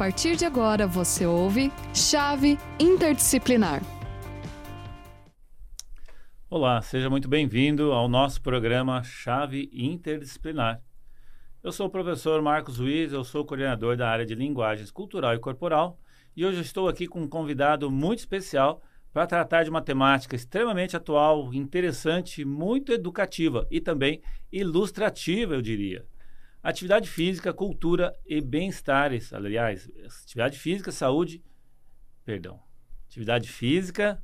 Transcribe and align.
partir 0.00 0.34
de 0.34 0.46
agora 0.46 0.86
você 0.86 1.26
ouve 1.26 1.70
Chave 1.92 2.58
Interdisciplinar. 2.78 3.82
Olá, 6.48 6.80
seja 6.80 7.10
muito 7.10 7.28
bem-vindo 7.28 7.92
ao 7.92 8.08
nosso 8.08 8.40
programa 8.40 9.02
Chave 9.02 9.68
Interdisciplinar. 9.70 10.80
Eu 11.62 11.70
sou 11.70 11.86
o 11.86 11.90
professor 11.90 12.40
Marcos 12.40 12.78
Luiz, 12.78 13.12
eu 13.12 13.22
sou 13.22 13.44
coordenador 13.44 13.94
da 13.94 14.08
área 14.08 14.24
de 14.24 14.34
linguagens 14.34 14.90
cultural 14.90 15.34
e 15.34 15.38
corporal 15.38 16.00
e 16.34 16.46
hoje 16.46 16.62
estou 16.62 16.88
aqui 16.88 17.06
com 17.06 17.20
um 17.20 17.28
convidado 17.28 17.90
muito 17.90 18.20
especial 18.20 18.82
para 19.12 19.26
tratar 19.26 19.64
de 19.64 19.68
uma 19.68 19.82
temática 19.82 20.34
extremamente 20.34 20.96
atual, 20.96 21.52
interessante, 21.52 22.42
muito 22.42 22.90
educativa 22.90 23.68
e 23.70 23.82
também 23.82 24.22
ilustrativa, 24.50 25.52
eu 25.52 25.60
diria. 25.60 26.06
Atividade 26.62 27.08
física, 27.08 27.54
cultura 27.54 28.14
e 28.26 28.40
bem-estares. 28.40 29.32
Aliás, 29.32 29.90
atividade 30.22 30.58
física, 30.58 30.92
saúde, 30.92 31.42
perdão. 32.24 32.60
Atividade 33.06 33.48
física, 33.48 34.22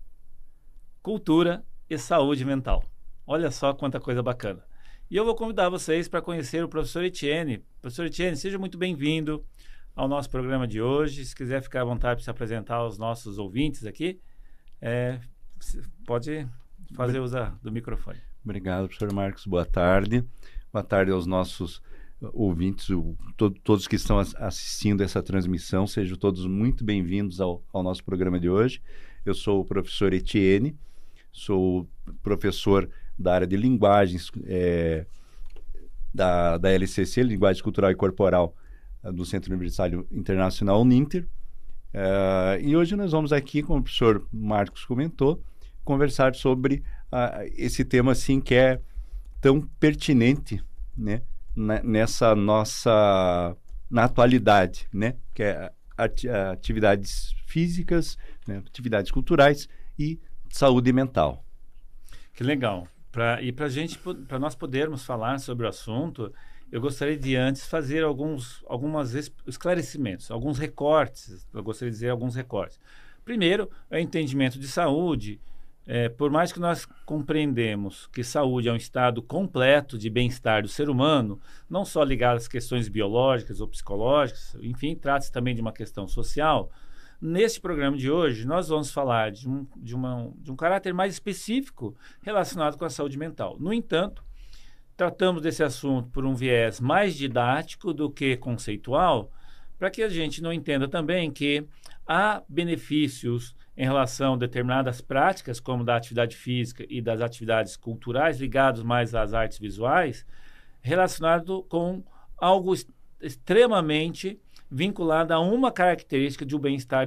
cultura 1.03 1.65
e 1.89 1.97
saúde 1.97 2.45
mental. 2.45 2.85
Olha 3.27 3.51
só 3.51 3.73
quanta 3.73 3.99
coisa 3.99 4.23
bacana. 4.23 4.63
E 5.11 5.17
eu 5.17 5.25
vou 5.25 5.35
convidar 5.35 5.69
vocês 5.69 6.09
para 6.09 6.21
conhecer 6.21 6.63
o 6.63 6.69
professor 6.69 7.05
Etienne. 7.05 7.65
Professor 7.81 8.07
Etienne, 8.07 8.37
seja 8.37 8.59
muito 8.59 8.77
bem-vindo 8.77 9.45
ao 9.95 10.07
nosso 10.07 10.29
programa 10.29 10.67
de 10.67 10.83
hoje. 10.83 11.25
Se 11.25 11.35
quiser 11.35 11.63
ficar 11.63 11.83
à 11.83 11.85
vontade 11.85 12.17
para 12.17 12.25
se 12.25 12.31
apresentar 12.31 12.77
aos 12.77 12.99
nossos 12.99 13.39
ouvintes 13.39 13.87
aqui, 13.87 14.21
é, 14.81 15.21
pode 16.05 16.47
fazer 16.95 17.19
uso 17.21 17.37
do 17.63 17.73
microfone. 17.73 18.21
Obrigado, 18.45 18.89
professor 18.89 19.13
Marcos. 19.13 19.47
Boa 19.47 19.65
tarde. 19.65 20.23
Boa 20.73 20.85
tarde 20.85 21.11
aos 21.11 21.27
nossos 21.27 21.81
ouvintes, 21.81 21.96
o, 22.21 22.55
to, 23.37 23.51
todos 23.51 23.87
que 23.87 23.97
estão 23.97 24.19
assistindo 24.19 25.03
essa 25.03 25.23
transmissão. 25.23 25.87
Sejam 25.87 26.17
todos 26.17 26.47
muito 26.47 26.85
bem-vindos 26.85 27.41
ao, 27.41 27.63
ao 27.73 27.83
nosso 27.83 28.03
programa 28.05 28.41
de 28.41 28.49
hoje. 28.49 28.81
Eu 29.25 29.35
sou 29.35 29.61
o 29.61 29.65
professor 29.65 30.13
Etienne, 30.13 30.77
sou 31.33 31.89
professor 32.23 32.89
da 33.19 33.35
área 33.35 33.47
de 33.47 33.57
linguagens 33.57 34.31
é, 34.45 35.07
da, 36.15 36.57
da 36.59 36.71
LCC, 36.71 37.23
Linguagem 37.23 37.63
Cultural 37.63 37.91
e 37.91 37.95
Corporal, 37.95 38.55
do 39.13 39.25
Centro 39.25 39.53
Universitário 39.53 40.07
Internacional 40.11 40.81
Uninter. 40.81 41.27
Uh, 41.95 42.61
e 42.61 42.77
hoje 42.77 42.97
nós 42.97 43.13
vamos 43.13 43.33
aqui, 43.33 43.63
como 43.63 43.81
o 43.81 43.83
professor 43.83 44.27
Marcos 44.33 44.85
comentou, 44.85 45.41
conversar 45.85 46.35
sobre 46.35 46.83
uh, 47.13 47.49
esse 47.57 47.85
tema 47.85 48.13
assim 48.13 48.41
que 48.41 48.55
é 48.55 48.81
tão 49.41 49.61
pertinente, 49.79 50.63
né, 50.97 51.23
nessa 51.57 52.35
nossa 52.35 53.57
na 53.91 54.05
atualidade, 54.05 54.87
né, 54.93 55.15
que 55.35 55.43
é 55.43 55.73
ati 55.97 56.29
atividades 56.29 57.35
físicas, 57.47 58.19
né, 58.47 58.63
atividades 58.67 59.11
culturais 59.11 59.69
e 59.99 60.21
saúde 60.51 60.93
mental. 60.93 61.45
Que 62.35 62.45
legal. 62.45 62.87
Pra, 63.11 63.41
e 63.41 63.51
para 63.51 63.69
gente, 63.69 63.99
para 63.99 64.39
nós 64.39 64.55
podermos 64.55 65.05
falar 65.05 65.39
sobre 65.39 65.65
o 65.65 65.69
assunto, 65.69 66.33
eu 66.71 66.81
gostaria 66.81 67.17
de 67.17 67.35
antes 67.37 67.65
fazer 67.67 68.05
alguns 68.05 68.63
algumas 68.67 69.15
esclarecimentos, 69.47 70.31
alguns 70.31 70.59
recortes. 70.59 71.47
Eu 71.55 71.63
gostaria 71.63 71.91
de 71.91 71.97
dizer 71.97 72.11
alguns 72.11 72.35
recortes. 72.35 72.79
Primeiro, 73.25 73.71
é 73.91 73.97
o 73.97 74.01
entendimento 74.01 74.59
de 74.59 74.69
saúde. 74.69 75.41
É, 75.87 76.09
por 76.09 76.31
mais 76.31 76.53
que 76.53 76.59
nós 76.59 76.85
compreendemos 77.05 78.09
que 78.09 78.25
saúde 78.25 78.69
é 78.69 78.73
um 78.73 78.77
estado 78.77 79.23
completo 79.23 79.97
de 79.97 80.11
bem-estar 80.11 80.63
do 80.63 80.69
ser 80.69 80.91
humano, 80.91 81.41
não 81.71 81.85
só 81.85 82.03
ligado 82.03 82.39
às 82.39 82.49
questões 82.49 82.89
biológicas 82.89 83.61
ou 83.61 83.69
psicológicas, 83.69 84.57
enfim, 84.61 84.97
trata-se 84.97 85.31
também 85.31 85.55
de 85.55 85.61
uma 85.61 85.73
questão 85.73 86.09
social. 86.09 86.73
Neste 87.21 87.61
programa 87.61 87.97
de 87.97 88.11
hoje, 88.11 88.45
nós 88.45 88.69
vamos 88.69 88.91
falar 88.91 89.31
de 89.31 89.49
um, 89.49 89.65
de, 89.77 89.95
uma, 89.95 90.33
de 90.37 90.51
um 90.51 90.57
caráter 90.57 90.93
mais 90.93 91.15
específico 91.15 91.97
relacionado 92.21 92.77
com 92.77 92.85
a 92.85 92.91
saúde 92.91 93.17
mental. 93.17 93.57
No 93.61 93.73
entanto, 93.73 94.25
tratamos 94.97 95.41
desse 95.41 95.63
assunto 95.63 96.11
por 96.11 96.27
um 96.27 96.35
viés 96.35 96.81
mais 96.81 97.15
didático 97.15 97.95
do 97.95 98.11
que 98.11 98.37
conceitual, 98.37 99.31
para 99.79 99.91
que 99.91 100.03
a 100.03 100.09
gente 100.09 100.43
não 100.43 100.53
entenda 100.53 100.89
também 100.89 101.31
que 101.31 101.65
há 102.07 102.43
benefícios 102.49 103.55
em 103.77 103.85
relação 103.85 104.35
a 104.35 104.39
determinadas 104.39 105.01
práticas, 105.01 105.61
como 105.61 105.85
da 105.85 105.97
atividade 105.97 106.35
física 106.37 106.85
e 106.89 107.03
das 107.03 107.21
atividades 107.21 107.77
culturais, 107.77 108.41
ligados 108.41 108.83
mais 108.83 109.15
às 109.15 109.35
artes 109.35 109.59
visuais, 109.59 110.25
relacionado 110.81 111.63
com 111.65 112.03
algo 112.39 112.75
extremamente 113.21 114.41
vinculado 114.71 115.33
a 115.35 115.41
uma 115.41 115.71
característica 115.71 116.45
de 116.47 116.57
um 116.57 116.59
bem-estar 116.59 117.07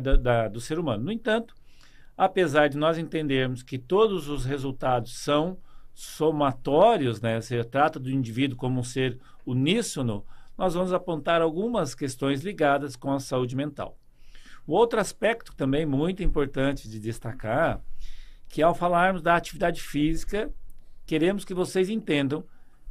do 0.52 0.60
ser 0.60 0.78
humano. 0.80 1.06
No 1.06 1.12
entanto, 1.12 1.56
apesar 2.16 2.68
de 2.68 2.78
nós 2.78 2.98
entendermos 2.98 3.64
que 3.64 3.78
todos 3.78 4.30
os 4.30 4.46
resultados 4.46 5.18
são 5.18 5.58
somatórios, 5.94 7.20
né? 7.20 7.42
Você 7.42 7.64
trata 7.64 8.00
do 8.00 8.10
indivíduo 8.10 8.58
como 8.58 8.80
um 8.80 8.84
ser 8.84 9.20
uníssono, 9.46 10.26
nós 10.58 10.74
vamos 10.74 10.94
apontar 10.94 11.42
algumas 11.42 11.96
questões 11.96 12.42
ligadas 12.42 12.96
com 12.96 13.12
a 13.12 13.20
saúde 13.20 13.56
mental. 13.56 13.98
O 14.70 14.74
outro 14.74 15.00
aspecto 15.00 15.56
também 15.56 15.84
muito 15.84 16.22
importante 16.22 16.88
de 16.88 17.00
destacar, 17.00 17.82
que 18.48 18.62
ao 18.62 18.76
falarmos 18.76 19.20
da 19.20 19.36
atividade 19.36 19.82
física, 19.82 20.48
queremos 21.08 21.44
que 21.44 21.56
vocês 21.56 21.90
entendam 21.90 22.44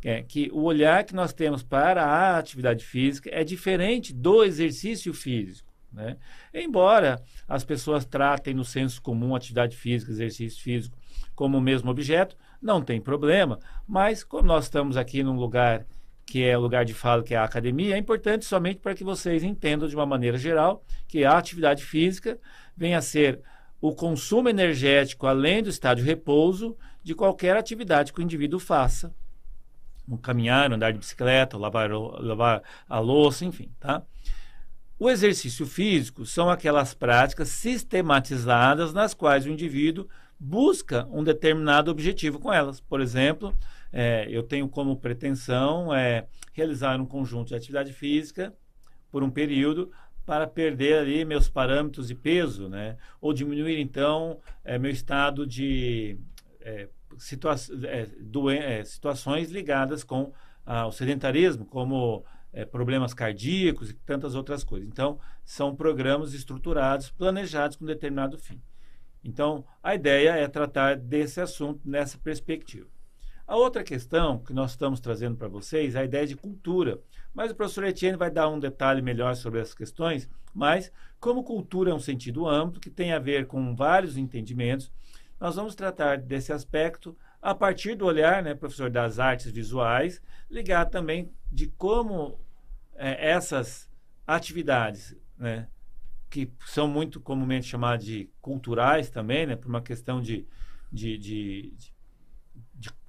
é, 0.03 0.21
que 0.25 0.51
o 0.53 0.65
olhar 0.65 1.05
que 1.05 1.15
nós 1.15 1.33
temos 1.33 1.63
para 1.63 2.05
a 2.05 2.37
atividade 2.37 2.85
física 2.85 3.31
é 3.33 3.45
diferente 3.45 4.13
do 4.13 4.43
exercício 4.43 5.15
físico. 5.15 5.73
Né? 5.93 6.17
Embora 6.53 7.23
as 7.47 7.65
pessoas 7.65 8.05
tratem 8.05 8.55
no 8.55 8.65
senso 8.65 9.01
comum 9.01 9.37
atividade 9.37 9.77
física, 9.77 10.11
exercício 10.11 10.61
físico 10.61 10.99
como 11.33 11.59
o 11.59 11.63
mesmo 11.63 11.93
objeto, 11.93 12.37
não 12.61 12.83
tem 12.83 13.01
problema, 13.01 13.57
mas 13.87 14.25
como 14.25 14.49
nós 14.49 14.65
estamos 14.65 14.97
aqui 14.97 15.23
num 15.23 15.37
lugar 15.37 15.87
que 16.29 16.45
é 16.45 16.57
o 16.59 16.61
lugar 16.61 16.85
de 16.85 16.93
fala, 16.93 17.23
que 17.23 17.33
é 17.33 17.39
a 17.39 17.45
academia, 17.45 17.95
é 17.95 17.99
importante 17.99 18.45
somente 18.45 18.81
para 18.81 18.95
que 18.95 19.03
vocês 19.03 19.43
entendam 19.43 19.89
de 19.89 19.97
uma 19.97 20.05
maneira 20.05 20.37
geral 20.37 20.85
que 21.07 21.25
a 21.25 21.39
atividade 21.39 21.83
física 21.83 22.39
vem 22.77 22.95
a 22.95 23.01
ser 23.01 23.41
o 23.81 23.95
consumo 23.95 24.47
energético, 24.47 25.27
além 25.27 25.63
do 25.63 25.71
estado 25.71 26.03
de 26.03 26.07
repouso, 26.07 26.77
de 27.03 27.15
qualquer 27.15 27.57
atividade 27.57 28.13
que 28.13 28.21
o 28.21 28.23
indivíduo 28.23 28.61
faça. 28.61 29.15
Um 30.07 30.19
caminhar, 30.19 30.71
andar 30.71 30.93
de 30.93 30.99
bicicleta, 30.99 31.57
lavar, 31.57 31.91
lavar 31.91 32.63
a 32.87 32.99
louça, 32.99 33.47
enfim, 33.47 33.71
tá? 33.81 34.03
O 34.99 35.09
exercício 35.09 35.65
físico 35.65 36.27
são 36.27 36.51
aquelas 36.51 36.93
práticas 36.93 37.49
sistematizadas 37.49 38.93
nas 38.93 39.15
quais 39.15 39.47
o 39.47 39.51
indivíduo 39.51 40.07
busca 40.39 41.09
um 41.11 41.25
determinado 41.25 41.91
objetivo 41.91 42.39
com 42.39 42.53
elas. 42.53 42.81
Por 42.81 43.01
exemplo, 43.01 43.57
é, 43.93 44.27
eu 44.29 44.43
tenho 44.43 44.69
como 44.69 44.97
pretensão 44.97 45.95
é, 45.95 46.27
realizar 46.53 47.01
um 47.01 47.07
conjunto 47.07 47.49
de 47.49 47.55
atividade 47.55 47.93
física 47.93 48.55
por 49.11 49.23
um 49.23 49.31
período 49.31 49.91
para 50.27 50.47
perder 50.47 50.99
ali 50.99 51.25
meus 51.25 51.49
parâmetros 51.49 52.09
de 52.09 52.15
peso, 52.15 52.69
né? 52.69 52.99
Ou 53.19 53.33
diminuir 53.33 53.81
então 53.81 54.39
é, 54.63 54.79
meu 54.79 54.91
estado 54.91 55.47
de 55.47 56.19
é, 56.61 56.89
situa 57.17 57.55
é, 57.85 58.81
é, 58.81 58.85
situações 58.85 59.51
ligadas 59.51 60.05
com 60.05 60.33
ah, 60.67 60.87
o 60.87 60.93
sedentarismo, 60.93 61.65
como 61.65 62.25
problemas 62.73 63.15
cardíacos 63.15 63.91
e 63.91 63.95
tantas 63.95 64.35
outras 64.35 64.65
coisas. 64.65 64.89
Então, 64.89 65.21
são 65.45 65.77
programas 65.77 66.33
estruturados, 66.33 67.11
planejados 67.11 67.77
com 67.77 67.85
determinado 67.85 68.37
fim. 68.37 68.61
Então, 69.23 69.65
a 69.83 69.95
ideia 69.95 70.31
é 70.31 70.49
tratar 70.49 70.97
desse 70.97 71.41
assunto 71.41 71.81
nessa 71.85 72.19
perspectiva. 72.19 72.89
A 73.49 73.57
outra 73.57 73.83
questão 73.83 74.39
que 74.41 74.53
nós 74.53 74.73
estamos 74.73 75.01
trazendo 75.01 75.35
para 75.35 75.49
vocês 75.49 75.95
é 75.95 76.01
a 76.01 76.05
ideia 76.05 76.27
de 76.27 76.37
cultura. 76.37 77.01
Mas 77.33 77.51
o 77.51 77.55
professor 77.55 77.83
Etienne 77.85 78.19
vai 78.19 78.31
dar 78.31 78.47
um 78.51 78.61
detalhe 78.61 79.01
melhor 79.01 79.35
sobre 79.37 79.59
essas 79.59 79.73
questões. 79.73 80.29
Mas, 80.53 80.93
como 81.19 81.43
cultura 81.43 81.91
é 81.91 81.95
um 81.95 81.99
sentido 81.99 82.47
amplo, 82.47 82.79
que 82.79 82.91
tem 82.91 83.11
a 83.11 83.19
ver 83.19 83.47
com 83.47 83.75
vários 83.75 84.19
entendimentos, 84.19 84.93
nós 85.41 85.57
vamos 85.57 85.75
tratar 85.75 86.19
desse 86.19 86.53
aspecto 86.53 87.17
a 87.41 87.55
partir 87.55 87.95
do 87.95 88.05
olhar, 88.05 88.43
né, 88.43 88.55
professor, 88.55 88.91
das 88.91 89.19
artes 89.19 89.51
visuais, 89.51 90.21
ligado 90.51 90.91
também 90.91 91.33
de 91.51 91.69
como 91.69 92.39
é, 92.97 93.31
essas 93.31 93.89
atividades, 94.27 95.17
né, 95.39 95.69
que 96.29 96.53
são 96.67 96.87
muito 96.87 97.19
comumente 97.19 97.67
chamadas 97.67 98.05
de 98.05 98.29
culturais 98.43 99.09
também, 99.09 99.47
né, 99.47 99.57
por 99.57 99.69
uma 99.69 99.81
questão 99.81 100.21
de, 100.21 100.47
de, 100.93 101.17
de, 101.17 101.73
de, 101.79 101.98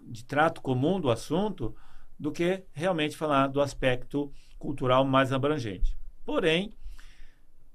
de 0.02 0.26
trato 0.26 0.62
comum 0.62 1.00
do 1.00 1.10
assunto, 1.10 1.76
do 2.18 2.32
que 2.32 2.64
realmente 2.74 3.16
falar 3.16 3.48
do 3.48 3.62
aspecto 3.62 4.32
cultural 4.58 5.06
mais 5.06 5.32
abrangente. 5.32 5.98
Porém, 6.26 6.74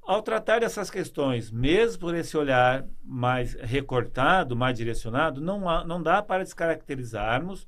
ao 0.03 0.21
tratar 0.21 0.61
dessas 0.61 0.91
questões, 0.91 1.51
mesmo 1.51 2.01
por 2.01 2.15
esse 2.15 2.37
olhar 2.37 2.87
mais 3.03 3.55
recortado, 3.55 4.55
mais 4.55 4.77
direcionado, 4.77 5.41
não, 5.41 5.69
há, 5.69 5.85
não 5.85 6.03
dá 6.03 6.23
para 6.23 6.45
descaracterizarmos 6.45 7.67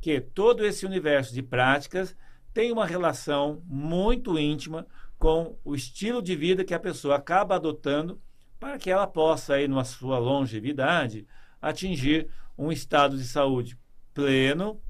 que 0.00 0.20
todo 0.20 0.64
esse 0.64 0.86
universo 0.86 1.34
de 1.34 1.42
práticas 1.42 2.16
tem 2.54 2.72
uma 2.72 2.86
relação 2.86 3.62
muito 3.66 4.38
íntima 4.38 4.86
com 5.18 5.58
o 5.64 5.74
estilo 5.74 6.22
de 6.22 6.34
vida 6.34 6.64
que 6.64 6.74
a 6.74 6.80
pessoa 6.80 7.16
acaba 7.16 7.56
adotando 7.56 8.20
para 8.58 8.78
que 8.78 8.90
ela 8.90 9.06
possa, 9.06 9.54
aí, 9.54 9.68
na 9.68 9.84
sua 9.84 10.18
longevidade, 10.18 11.26
atingir 11.60 12.28
um 12.56 12.70
estado 12.70 13.16
de 13.16 13.24
saúde 13.24 13.78
pleno, 14.12 14.80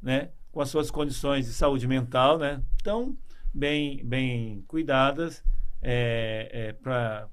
né, 0.00 0.30
com 0.50 0.60
as 0.60 0.70
suas 0.70 0.90
condições 0.90 1.46
de 1.46 1.52
saúde 1.52 1.86
mental, 1.86 2.38
né, 2.38 2.62
tão 2.82 3.16
bem, 3.52 4.04
bem 4.04 4.64
cuidadas, 4.66 5.44
é, 5.82 6.48
é, 6.52 6.72
pra, 6.72 7.28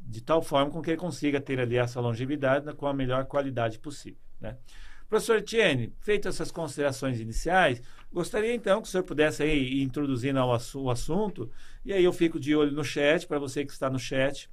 de 0.00 0.20
tal 0.20 0.42
forma 0.42 0.70
com 0.70 0.82
que 0.82 0.90
ele 0.90 0.96
consiga 0.96 1.40
ter 1.40 1.60
ali 1.60 1.76
essa 1.76 2.00
longevidade 2.00 2.66
né, 2.66 2.72
com 2.72 2.86
a 2.86 2.92
melhor 2.92 3.26
qualidade 3.26 3.78
possível. 3.78 4.20
Né. 4.40 4.56
Professor 5.08 5.38
Etienne, 5.38 5.94
feitas 6.00 6.34
essas 6.34 6.50
considerações 6.50 7.18
iniciais, 7.18 7.80
gostaria 8.12 8.54
então 8.54 8.82
que 8.82 8.88
o 8.88 8.90
senhor 8.90 9.04
pudesse 9.04 9.42
aí 9.42 9.80
ir 9.80 9.82
introduzindo 9.82 10.38
o 10.38 10.90
assunto, 10.90 11.50
e 11.82 11.92
aí 11.94 12.04
eu 12.04 12.12
fico 12.12 12.38
de 12.38 12.54
olho 12.54 12.72
no 12.72 12.84
chat, 12.84 13.26
para 13.26 13.38
você 13.38 13.64
que 13.64 13.72
está 13.72 13.88
no 13.88 13.98
chat, 13.98 14.50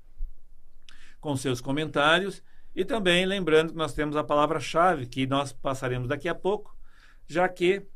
com 1.19 1.35
seus 1.35 1.59
comentários, 1.59 2.41
e 2.75 2.83
também 2.83 3.25
lembrando 3.25 3.71
que 3.71 3.77
nós 3.77 3.93
temos 3.93 4.15
a 4.17 4.23
palavra-chave 4.23 5.05
que 5.05 5.25
nós 5.25 5.53
passaremos 5.53 6.09
daqui 6.09 6.27
a 6.27 6.35
pouco, 6.35 6.75
já 7.27 7.47
que 7.47 7.87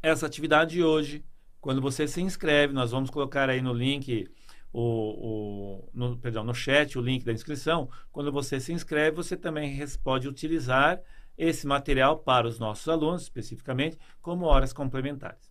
essa 0.00 0.26
atividade 0.26 0.72
de 0.72 0.82
hoje, 0.82 1.24
quando 1.60 1.80
você 1.80 2.06
se 2.06 2.20
inscreve, 2.20 2.72
nós 2.72 2.92
vamos 2.92 3.10
colocar 3.10 3.50
aí 3.50 3.60
no 3.60 3.72
link, 3.72 4.28
o, 4.72 4.80
o 4.80 5.90
no, 5.92 6.16
perdão, 6.16 6.44
no 6.44 6.54
chat 6.54 6.98
o 6.98 7.02
link 7.02 7.24
da 7.24 7.32
inscrição. 7.32 7.88
Quando 8.10 8.32
você 8.32 8.58
se 8.60 8.72
inscreve, 8.72 9.16
você 9.16 9.36
também 9.36 9.78
pode 10.02 10.28
utilizar 10.28 11.00
esse 11.36 11.66
material 11.66 12.18
para 12.18 12.46
os 12.46 12.58
nossos 12.58 12.88
alunos, 12.88 13.22
especificamente, 13.22 13.98
como 14.20 14.46
horas 14.46 14.72
complementares. 14.72 15.50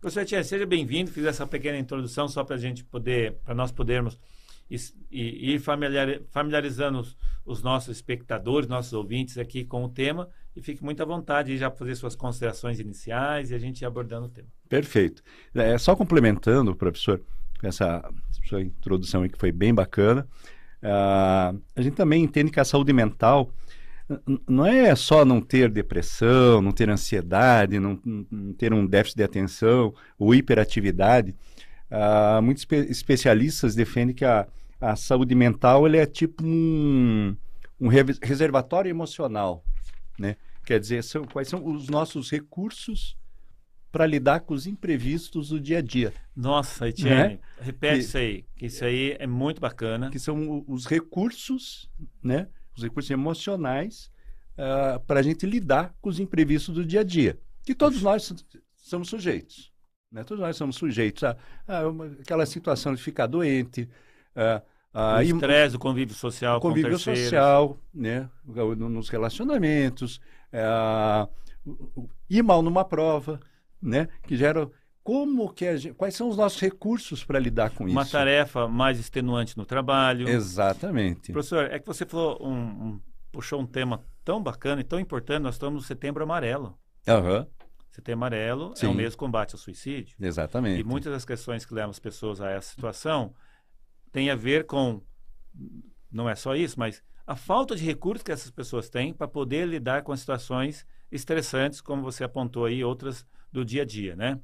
Professor 0.00 0.22
Etienne, 0.22 0.44
seja 0.44 0.66
bem-vindo. 0.66 1.10
Fiz 1.10 1.24
essa 1.24 1.46
pequena 1.46 1.78
introdução 1.78 2.28
só 2.28 2.44
para 2.44 2.56
gente 2.56 2.84
poder, 2.84 3.34
para 3.44 3.54
nós 3.54 3.72
podermos 3.72 4.18
ir 5.10 5.60
familiarizando 5.60 7.00
os, 7.00 7.16
os, 7.44 7.62
nossos 7.62 7.96
espectadores, 7.96 8.68
nossos 8.68 8.92
ouvintes 8.92 9.38
aqui 9.38 9.64
com 9.64 9.84
o 9.84 9.88
tema. 9.88 10.28
E 10.54 10.60
fique 10.60 10.82
muito 10.82 11.02
à 11.02 11.06
vontade 11.06 11.52
de 11.52 11.58
já 11.58 11.70
fazer 11.70 11.94
suas 11.94 12.16
considerações 12.16 12.80
iniciais 12.80 13.50
e 13.50 13.54
a 13.54 13.58
gente 13.58 13.82
ir 13.82 13.86
abordando 13.86 14.26
o 14.26 14.28
tema. 14.28 14.48
Perfeito. 14.68 15.22
É, 15.54 15.78
só 15.78 15.94
complementando, 15.94 16.74
professor, 16.74 17.22
essa 17.62 18.02
sua 18.48 18.62
introdução 18.62 19.22
aí 19.22 19.28
que 19.28 19.38
foi 19.38 19.52
bem 19.52 19.72
bacana. 19.72 20.26
Uh, 20.82 21.60
a 21.74 21.82
gente 21.82 21.94
também 21.94 22.22
entende 22.22 22.50
que 22.50 22.60
a 22.60 22.64
saúde 22.64 22.92
mental 22.92 23.52
não 24.48 24.64
é 24.64 24.94
só 24.94 25.24
não 25.24 25.40
ter 25.40 25.70
depressão, 25.70 26.62
não 26.62 26.72
ter 26.72 26.88
ansiedade, 26.88 27.78
não, 27.78 28.00
não 28.04 28.52
ter 28.54 28.72
um 28.72 28.86
déficit 28.86 29.18
de 29.18 29.24
atenção 29.24 29.94
ou 30.18 30.34
hiperatividade. 30.34 31.34
Uh, 31.90 32.42
muitos 32.42 32.62
espe 32.62 32.76
especialistas 32.90 33.74
defendem 33.74 34.14
que 34.14 34.24
a, 34.24 34.46
a 34.80 34.94
saúde 34.94 35.34
mental 35.34 35.86
ele 35.86 35.96
é 35.96 36.06
tipo 36.06 36.44
um, 36.44 37.36
um 37.80 37.88
reservatório 37.88 38.90
emocional, 38.90 39.64
né? 40.18 40.36
Quer 40.64 40.78
dizer, 40.78 41.02
são, 41.02 41.24
quais 41.24 41.48
são 41.48 41.64
os 41.66 41.88
nossos 41.88 42.30
recursos 42.30 43.16
para 43.90 44.06
lidar 44.06 44.40
com 44.40 44.52
os 44.52 44.66
imprevistos 44.66 45.48
do 45.48 45.58
dia 45.58 45.78
a 45.78 45.80
dia. 45.80 46.12
Nossa, 46.36 46.88
Etienne, 46.88 47.34
né? 47.34 47.38
repete 47.60 47.94
que, 47.94 48.00
isso 48.00 48.18
aí, 48.18 48.44
que 48.54 48.66
isso 48.66 48.84
aí 48.84 49.16
é 49.18 49.26
muito 49.26 49.60
bacana. 49.60 50.10
Que 50.10 50.18
são 50.18 50.64
os 50.68 50.86
recursos, 50.86 51.90
né? 52.22 52.48
os 52.76 52.82
recursos 52.82 53.10
emocionais 53.10 54.10
uh, 54.56 54.96
ah, 54.96 55.02
para 55.06 55.20
a 55.20 55.22
gente 55.22 55.46
lidar 55.46 55.94
com 56.00 56.08
os 56.08 56.20
imprevistos 56.20 56.74
do 56.74 56.84
dia 56.84 57.00
a 57.00 57.04
dia. 57.04 57.38
Que 57.64 57.74
todos 57.74 58.02
nós 58.02 58.32
somos 58.76 59.08
sujeitos. 59.08 59.72
Né? 60.10 60.24
Todos 60.24 60.42
nós 60.42 60.56
somos 60.56 60.76
sujeitos 60.76 61.22
a, 61.24 61.36
a 61.66 61.88
uma, 61.88 62.06
aquela 62.20 62.46
situação 62.46 62.94
de 62.94 63.02
ficar 63.02 63.26
doente. 63.26 63.88
Uh, 64.34 64.62
uh, 64.94 65.18
o 65.18 65.22
estresse, 65.22 65.76
o 65.76 65.78
convívio 65.78 66.14
social 66.14 66.60
convívio 66.60 66.92
com 66.92 66.98
social, 66.98 67.78
né? 67.92 68.28
nos 68.44 69.08
relacionamentos, 69.08 70.20
uh, 70.52 72.08
ir 72.28 72.42
mal 72.42 72.62
numa 72.62 72.84
prova, 72.84 73.38
né? 73.82 74.08
que 74.26 74.36
gera 74.36 74.70
como 75.08 75.50
que 75.54 75.74
gente, 75.78 75.94
quais 75.94 76.14
são 76.14 76.28
os 76.28 76.36
nossos 76.36 76.60
recursos 76.60 77.24
para 77.24 77.38
lidar 77.38 77.70
com 77.70 77.84
Uma 77.84 77.88
isso? 77.88 77.98
Uma 77.98 78.06
tarefa 78.06 78.68
mais 78.68 78.98
extenuante 78.98 79.56
no 79.56 79.64
trabalho. 79.64 80.28
Exatamente. 80.28 81.32
Professor, 81.32 81.64
é 81.64 81.78
que 81.78 81.86
você 81.86 82.04
falou 82.04 82.38
um, 82.42 82.52
um, 82.52 83.00
puxou 83.32 83.58
um 83.58 83.66
tema 83.66 84.04
tão 84.22 84.42
bacana 84.42 84.82
e 84.82 84.84
tão 84.84 85.00
importante. 85.00 85.42
Nós 85.42 85.54
estamos 85.54 85.82
no 85.82 85.86
Setembro 85.86 86.22
Amarelo. 86.22 86.78
Uhum. 87.06 87.46
Setembro 87.98 88.26
Amarelo 88.26 88.76
Sim. 88.76 88.86
é 88.86 88.88
o 88.88 88.94
mês 88.94 89.12
de 89.12 89.16
combate 89.16 89.54
ao 89.54 89.58
suicídio. 89.58 90.16
Exatamente. 90.20 90.80
E 90.80 90.84
muitas 90.84 91.12
das 91.12 91.24
questões 91.24 91.64
que 91.64 91.74
levam 91.74 91.90
as 91.90 91.98
pessoas 91.98 92.40
a 92.40 92.48
essa 92.50 92.70
situação 92.70 93.34
têm 94.12 94.30
a 94.30 94.36
ver 94.36 94.66
com 94.66 95.02
não 96.10 96.28
é 96.28 96.34
só 96.34 96.54
isso, 96.54 96.78
mas 96.78 97.02
a 97.26 97.36
falta 97.36 97.74
de 97.74 97.84
recursos 97.84 98.22
que 98.22 98.32
essas 98.32 98.50
pessoas 98.50 98.88
têm 98.88 99.12
para 99.12 99.28
poder 99.28 99.66
lidar 99.66 100.02
com 100.02 100.12
as 100.12 100.20
situações 100.20 100.86
estressantes, 101.10 101.80
como 101.80 102.02
você 102.02 102.24
apontou 102.24 102.64
aí, 102.64 102.82
outras 102.82 103.26
do 103.52 103.64
dia 103.64 103.82
a 103.82 103.84
dia, 103.84 104.14
né? 104.16 104.40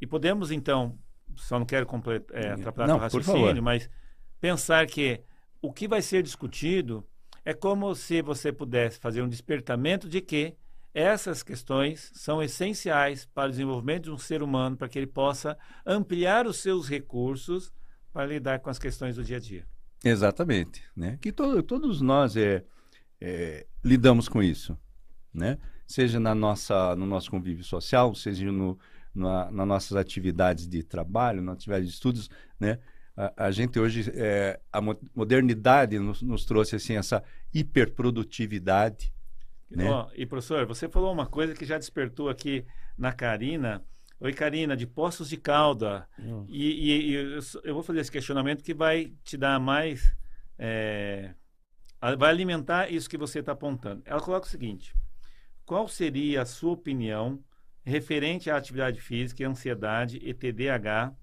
E 0.00 0.06
podemos, 0.06 0.50
então, 0.50 0.98
só 1.36 1.58
não 1.58 1.66
quero 1.66 1.86
é, 2.32 2.50
atrapalhar 2.50 2.96
o 2.96 2.98
raciocínio, 2.98 3.62
mas 3.62 3.88
pensar 4.40 4.86
que 4.86 5.22
o 5.60 5.72
que 5.72 5.88
vai 5.88 6.02
ser 6.02 6.22
discutido 6.22 7.06
é 7.44 7.54
como 7.54 7.94
se 7.94 8.22
você 8.22 8.52
pudesse 8.52 8.98
fazer 8.98 9.22
um 9.22 9.28
despertamento 9.28 10.08
de 10.08 10.20
que 10.20 10.54
essas 10.94 11.42
questões 11.42 12.10
são 12.14 12.42
essenciais 12.42 13.24
para 13.26 13.48
o 13.48 13.50
desenvolvimento 13.50 14.04
de 14.04 14.10
um 14.10 14.18
ser 14.18 14.42
humano, 14.42 14.76
para 14.76 14.88
que 14.88 14.98
ele 14.98 15.06
possa 15.06 15.56
ampliar 15.86 16.46
os 16.46 16.56
seus 16.58 16.88
recursos 16.88 17.72
para 18.12 18.26
lidar 18.26 18.60
com 18.60 18.70
as 18.70 18.78
questões 18.78 19.16
do 19.16 19.24
dia 19.24 19.36
a 19.36 19.40
dia. 19.40 19.66
Exatamente, 20.04 20.82
né? 20.96 21.18
Que 21.20 21.30
to 21.30 21.62
todos 21.62 22.00
nós 22.00 22.36
é, 22.36 22.64
é, 23.20 23.66
lidamos 23.84 24.28
com 24.28 24.42
isso, 24.42 24.76
né? 25.32 25.58
Seja 25.86 26.18
na 26.18 26.34
nossa, 26.34 26.96
no 26.96 27.06
nosso 27.06 27.30
convívio 27.30 27.64
social, 27.64 28.14
seja 28.14 28.50
no, 28.50 28.78
na, 29.14 29.50
nas 29.50 29.66
nossas 29.66 29.96
atividades 29.96 30.66
de 30.66 30.82
trabalho, 30.82 31.42
na 31.42 31.52
atividade 31.52 31.86
de 31.86 31.92
estudos, 31.92 32.30
né? 32.58 32.78
A, 33.16 33.46
a 33.46 33.50
gente 33.50 33.78
hoje, 33.78 34.10
é, 34.14 34.58
a 34.72 34.80
modernidade 35.14 35.98
nos, 35.98 36.22
nos, 36.22 36.44
trouxe 36.44 36.76
assim 36.76 36.94
essa 36.94 37.22
hiperprodutividade, 37.52 39.12
né? 39.70 39.90
Oh, 39.90 40.10
e 40.14 40.26
professor, 40.26 40.66
você 40.66 40.88
falou 40.88 41.12
uma 41.12 41.26
coisa 41.26 41.54
que 41.54 41.64
já 41.64 41.78
despertou 41.78 42.28
aqui 42.28 42.64
na 42.98 43.12
Karina. 43.12 43.84
Oi, 44.18 44.32
Karina, 44.32 44.76
de 44.76 44.86
Poços 44.86 45.28
de 45.28 45.36
Calda. 45.36 46.06
Hum. 46.18 46.44
E, 46.48 46.90
e, 46.90 47.10
e 47.10 47.14
eu, 47.14 47.40
eu, 47.64 47.74
vou 47.74 47.82
fazer 47.82 48.00
esse 48.00 48.12
questionamento 48.12 48.62
que 48.62 48.74
vai 48.74 49.12
te 49.24 49.36
dar 49.36 49.58
mais. 49.58 50.14
É, 50.58 51.34
vai 52.18 52.30
alimentar 52.30 52.90
isso 52.92 53.08
que 53.08 53.16
você 53.16 53.38
está 53.38 53.52
apontando. 53.52 54.02
Ela 54.04 54.20
coloca 54.20 54.46
o 54.46 54.50
seguinte: 54.50 54.94
qual 55.64 55.88
seria 55.88 56.42
a 56.42 56.46
sua 56.46 56.72
opinião 56.72 57.42
referente 57.84 58.50
à 58.50 58.56
atividade 58.56 59.00
física, 59.00 59.46
ansiedade 59.46 60.18
e 60.22 60.34
TDAH. 60.34 61.14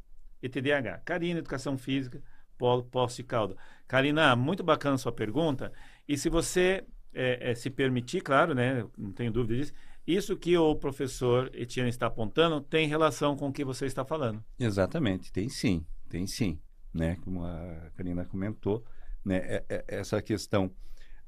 E 0.42 0.50
TDAH. 0.50 1.00
Karina, 1.00 1.40
Educação 1.40 1.78
Física, 1.78 2.22
Polo 2.58 2.84
Poço 2.84 3.18
de 3.18 3.24
Calda. 3.24 3.56
Karina, 3.88 4.36
muito 4.36 4.64
bacana 4.64 4.96
a 4.96 4.98
sua 4.98 5.12
pergunta. 5.12 5.72
E 6.08 6.18
se 6.18 6.30
você 6.30 6.86
é, 7.18 7.52
é, 7.52 7.56
se 7.56 7.70
permitir, 7.70 8.22
claro, 8.22 8.54
né, 8.54 8.86
não 8.98 9.12
tenho 9.12 9.32
dúvida 9.32 9.60
disso, 9.60 9.74
isso 10.06 10.38
que 10.38 10.58
o 10.58 10.76
professor 10.76 11.50
Etienne 11.54 11.90
está 11.90 12.08
apontando 12.08 12.62
tem 12.62 12.88
relação 12.88 13.36
com 13.36 13.50
o 13.50 13.52
que 13.52 13.66
você 13.66 13.86
está 13.86 14.06
falando. 14.06 14.44
Exatamente, 14.60 15.32
tem 15.32 15.50
sim, 15.50 15.86
tem 16.10 16.26
sim. 16.28 16.60
Né? 16.94 17.18
Como 17.24 17.44
a 17.44 17.92
Karina 17.96 18.26
comentou, 18.26 18.84
né? 19.24 19.38
É, 19.38 19.66
é, 19.70 19.86
essa 19.88 20.22
questão 20.22 20.72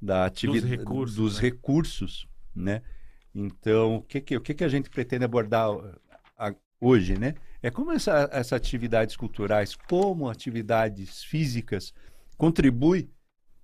da 0.01 0.25
atividade 0.25 0.61
dos 0.61 0.69
recursos, 0.69 1.15
dos 1.15 1.35
né? 1.35 1.41
recursos 1.41 2.29
né? 2.55 2.81
Então, 3.33 3.95
o 3.95 4.01
que, 4.01 4.21
que, 4.21 4.37
o 4.37 4.41
que, 4.41 4.53
que 4.53 4.63
a 4.63 4.69
gente 4.69 4.89
pretende 4.89 5.23
abordar 5.23 5.69
a, 6.37 6.53
hoje, 6.79 7.17
né? 7.17 7.35
É 7.61 7.69
como 7.69 7.91
essa, 7.91 8.29
essas 8.31 8.53
atividades 8.53 9.15
culturais, 9.15 9.75
como 9.75 10.29
atividades 10.29 11.23
físicas, 11.23 11.93
contribui 12.37 13.09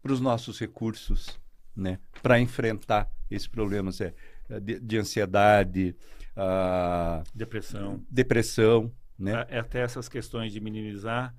para 0.02 0.12
os 0.12 0.20
nossos 0.20 0.60
recursos, 0.60 1.40
né? 1.76 2.00
Para 2.22 2.40
enfrentar 2.40 3.12
esses 3.30 3.48
problemas 3.48 4.00
é, 4.02 4.14
de, 4.62 4.80
de 4.80 4.98
ansiedade, 4.98 5.96
uh, 6.36 7.24
depressão, 7.34 8.06
depressão, 8.10 8.92
né? 9.18 9.46
É, 9.50 9.60
até 9.60 9.82
essas 9.82 10.08
questões 10.08 10.52
de 10.52 10.60
minimizar, 10.60 11.36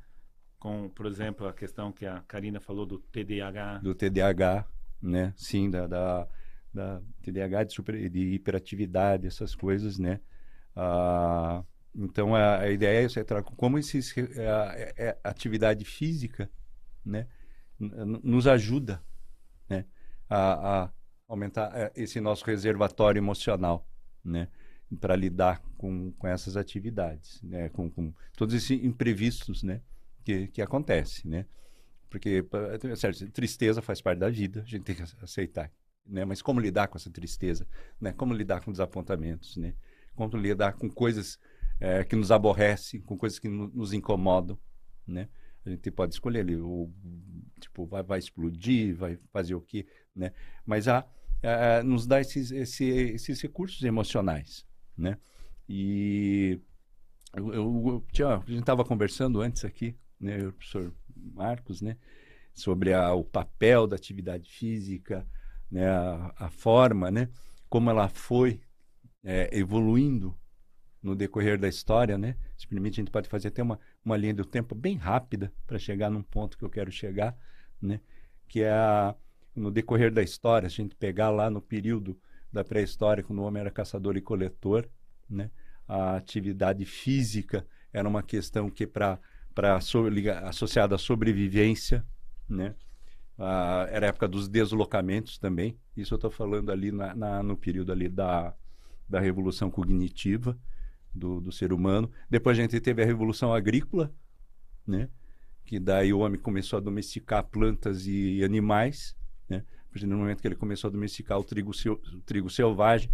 com, 0.58 0.88
por 0.88 1.06
exemplo, 1.06 1.46
a 1.46 1.52
questão 1.52 1.92
que 1.92 2.06
a 2.06 2.20
Karina 2.26 2.60
falou 2.60 2.86
do 2.86 2.98
TDAH. 2.98 3.78
Do 3.78 3.94
TDAH, 3.94 4.66
né? 5.00 5.32
Sim, 5.36 5.70
da, 5.70 5.86
da 5.86 6.28
da 6.76 7.00
TDAH, 7.22 7.64
de, 7.64 7.72
super, 7.72 8.10
de 8.10 8.34
hiperatividade, 8.34 9.26
essas 9.26 9.54
coisas, 9.54 9.98
né? 9.98 10.20
Ah, 10.76 11.64
então, 11.94 12.36
a, 12.36 12.60
a, 12.60 12.70
ideia 12.70 13.06
é, 13.06 13.20
é 13.20 13.42
como 13.56 13.78
esses, 13.78 14.14
a, 14.38 15.10
a, 15.10 15.16
a 15.24 15.30
atividade 15.30 15.84
física, 15.84 16.50
né? 17.04 17.26
nos 17.78 18.46
ajuda, 18.46 19.02
né? 19.68 19.84
A, 20.28 20.84
a 20.84 20.90
aumentar 21.28 21.70
é, 21.74 21.92
esse 21.96 22.20
nosso 22.20 22.44
reservatório 22.44 23.18
emocional, 23.18 23.86
né? 24.24 24.48
para 25.00 25.16
lidar 25.16 25.60
com, 25.76 26.12
com 26.12 26.28
essas 26.28 26.56
atividades, 26.56 27.42
né? 27.42 27.68
com, 27.70 27.90
com 27.90 28.14
todos 28.36 28.54
esses 28.54 28.82
imprevistos 28.84 29.62
né? 29.62 29.80
que, 30.24 30.48
que 30.48 30.62
acontecem. 30.62 31.30
Né? 31.30 31.46
Porque, 32.08 32.44
certo, 32.96 33.28
tristeza 33.30 33.82
faz 33.82 34.00
parte 34.00 34.18
da 34.18 34.30
vida, 34.30 34.62
a 34.62 34.64
gente 34.64 34.84
tem 34.84 34.94
que 34.94 35.02
aceitar. 35.20 35.72
Né? 36.06 36.24
Mas 36.24 36.40
como 36.40 36.60
lidar 36.60 36.86
com 36.88 36.96
essa 36.96 37.10
tristeza? 37.10 37.66
Né? 38.00 38.12
Como 38.12 38.32
lidar 38.32 38.60
com 38.60 38.70
desapontamentos? 38.70 39.56
Né? 39.56 39.74
Como 40.14 40.36
lidar 40.36 40.74
com 40.74 40.88
coisas 40.88 41.38
é, 41.80 42.04
que 42.04 42.14
nos 42.14 42.30
aborrecem, 42.30 43.00
com 43.00 43.16
coisas 43.16 43.38
que 43.38 43.48
no, 43.48 43.68
nos 43.68 43.92
incomodam? 43.92 44.58
Né? 45.06 45.28
A 45.64 45.70
gente 45.70 45.90
pode 45.90 46.14
escolher 46.14 46.40
ali, 46.40 46.56
ou, 46.56 46.92
tipo, 47.60 47.86
vai, 47.86 48.02
vai 48.02 48.18
explodir, 48.18 48.94
vai 48.96 49.18
fazer 49.32 49.54
o 49.54 49.60
quê? 49.60 49.86
Né? 50.14 50.32
Mas 50.64 50.88
a, 50.88 51.06
a 51.42 51.82
nos 51.82 52.06
dá 52.06 52.20
esses, 52.20 52.50
esse, 52.50 52.84
esses 52.84 53.40
recursos 53.40 53.82
emocionais 53.82 54.66
né? 54.96 55.18
E 55.68 56.60
eu, 57.34 57.52
eu, 57.52 58.04
tinha, 58.12 58.36
a 58.36 58.38
gente 58.38 58.60
estava 58.60 58.84
conversando 58.84 59.40
antes 59.40 59.64
aqui, 59.64 59.96
né, 60.18 60.38
o 60.46 60.52
professor 60.52 60.94
Marcos, 61.34 61.82
né, 61.82 61.96
sobre 62.54 62.94
a, 62.94 63.12
o 63.12 63.24
papel 63.24 63.86
da 63.86 63.96
atividade 63.96 64.48
física, 64.48 65.26
né, 65.70 65.88
a, 65.88 66.34
a 66.36 66.50
forma, 66.50 67.10
né, 67.10 67.28
como 67.68 67.90
ela 67.90 68.08
foi 68.08 68.60
é, 69.24 69.50
evoluindo 69.52 70.38
no 71.02 71.14
decorrer 71.14 71.58
da 71.58 71.68
história, 71.68 72.16
né? 72.18 72.36
Se 72.56 72.66
permite, 72.66 73.00
a 73.00 73.02
gente 73.02 73.12
pode 73.12 73.28
fazer 73.28 73.48
até 73.48 73.62
uma, 73.62 73.78
uma 74.06 74.16
linha 74.16 74.32
do 74.32 74.44
tempo 74.44 74.72
bem 74.72 74.96
rápida 74.96 75.52
para 75.66 75.80
chegar 75.80 76.08
num 76.08 76.22
ponto 76.22 76.56
que 76.56 76.64
eu 76.64 76.70
quero 76.70 76.92
chegar, 76.92 77.36
né? 77.82 78.00
Que 78.46 78.62
é 78.62 78.70
a, 78.70 79.16
no 79.54 79.68
decorrer 79.68 80.12
da 80.12 80.22
história, 80.22 80.68
a 80.68 80.70
gente 80.70 80.94
pegar 80.94 81.28
lá 81.30 81.50
no 81.50 81.60
período 81.60 82.16
da 82.52 82.62
pré-história, 82.62 83.24
quando 83.24 83.40
o 83.40 83.42
homem 83.42 83.60
era 83.60 83.70
caçador 83.70 84.16
e 84.16 84.20
coletor, 84.20 84.88
né? 85.28 85.50
A 85.88 86.14
atividade 86.14 86.84
física 86.84 87.66
era 87.92 88.08
uma 88.08 88.22
questão 88.22 88.70
que 88.70 88.86
para 88.86 89.18
para 89.52 89.80
so, 89.80 90.04
associada 90.44 90.94
à 90.94 90.98
sobrevivência, 90.98 92.04
né? 92.48 92.74
Ah, 93.38 93.86
era 93.90 94.06
a 94.06 94.08
época 94.10 94.28
dos 94.28 94.48
deslocamentos 94.48 95.38
também. 95.38 95.76
Isso 95.96 96.14
eu 96.14 96.16
estou 96.16 96.30
falando 96.30 96.70
ali 96.70 96.92
na, 96.92 97.14
na, 97.14 97.42
no 97.42 97.56
período 97.56 97.90
ali 97.90 98.08
da, 98.08 98.54
da 99.08 99.18
revolução 99.18 99.70
cognitiva 99.70 100.56
do, 101.16 101.40
do 101.40 101.50
ser 101.50 101.72
humano. 101.72 102.10
Depois 102.28 102.58
a 102.58 102.62
gente 102.62 102.78
teve 102.80 103.02
a 103.02 103.06
revolução 103.06 103.52
agrícola, 103.52 104.12
né? 104.86 105.08
Que 105.64 105.80
daí 105.80 106.12
o 106.12 106.20
homem 106.20 106.38
começou 106.38 106.76
a 106.76 106.80
domesticar 106.80 107.44
plantas 107.44 108.06
e 108.06 108.44
animais, 108.44 109.16
né? 109.48 109.64
do 109.94 110.16
momento 110.16 110.42
que 110.42 110.46
ele 110.46 110.54
começou 110.54 110.88
a 110.88 110.90
domesticar 110.90 111.38
o 111.38 111.44
trigo, 111.44 111.72
o 111.72 112.20
trigo 112.20 112.50
selvagem, 112.50 113.10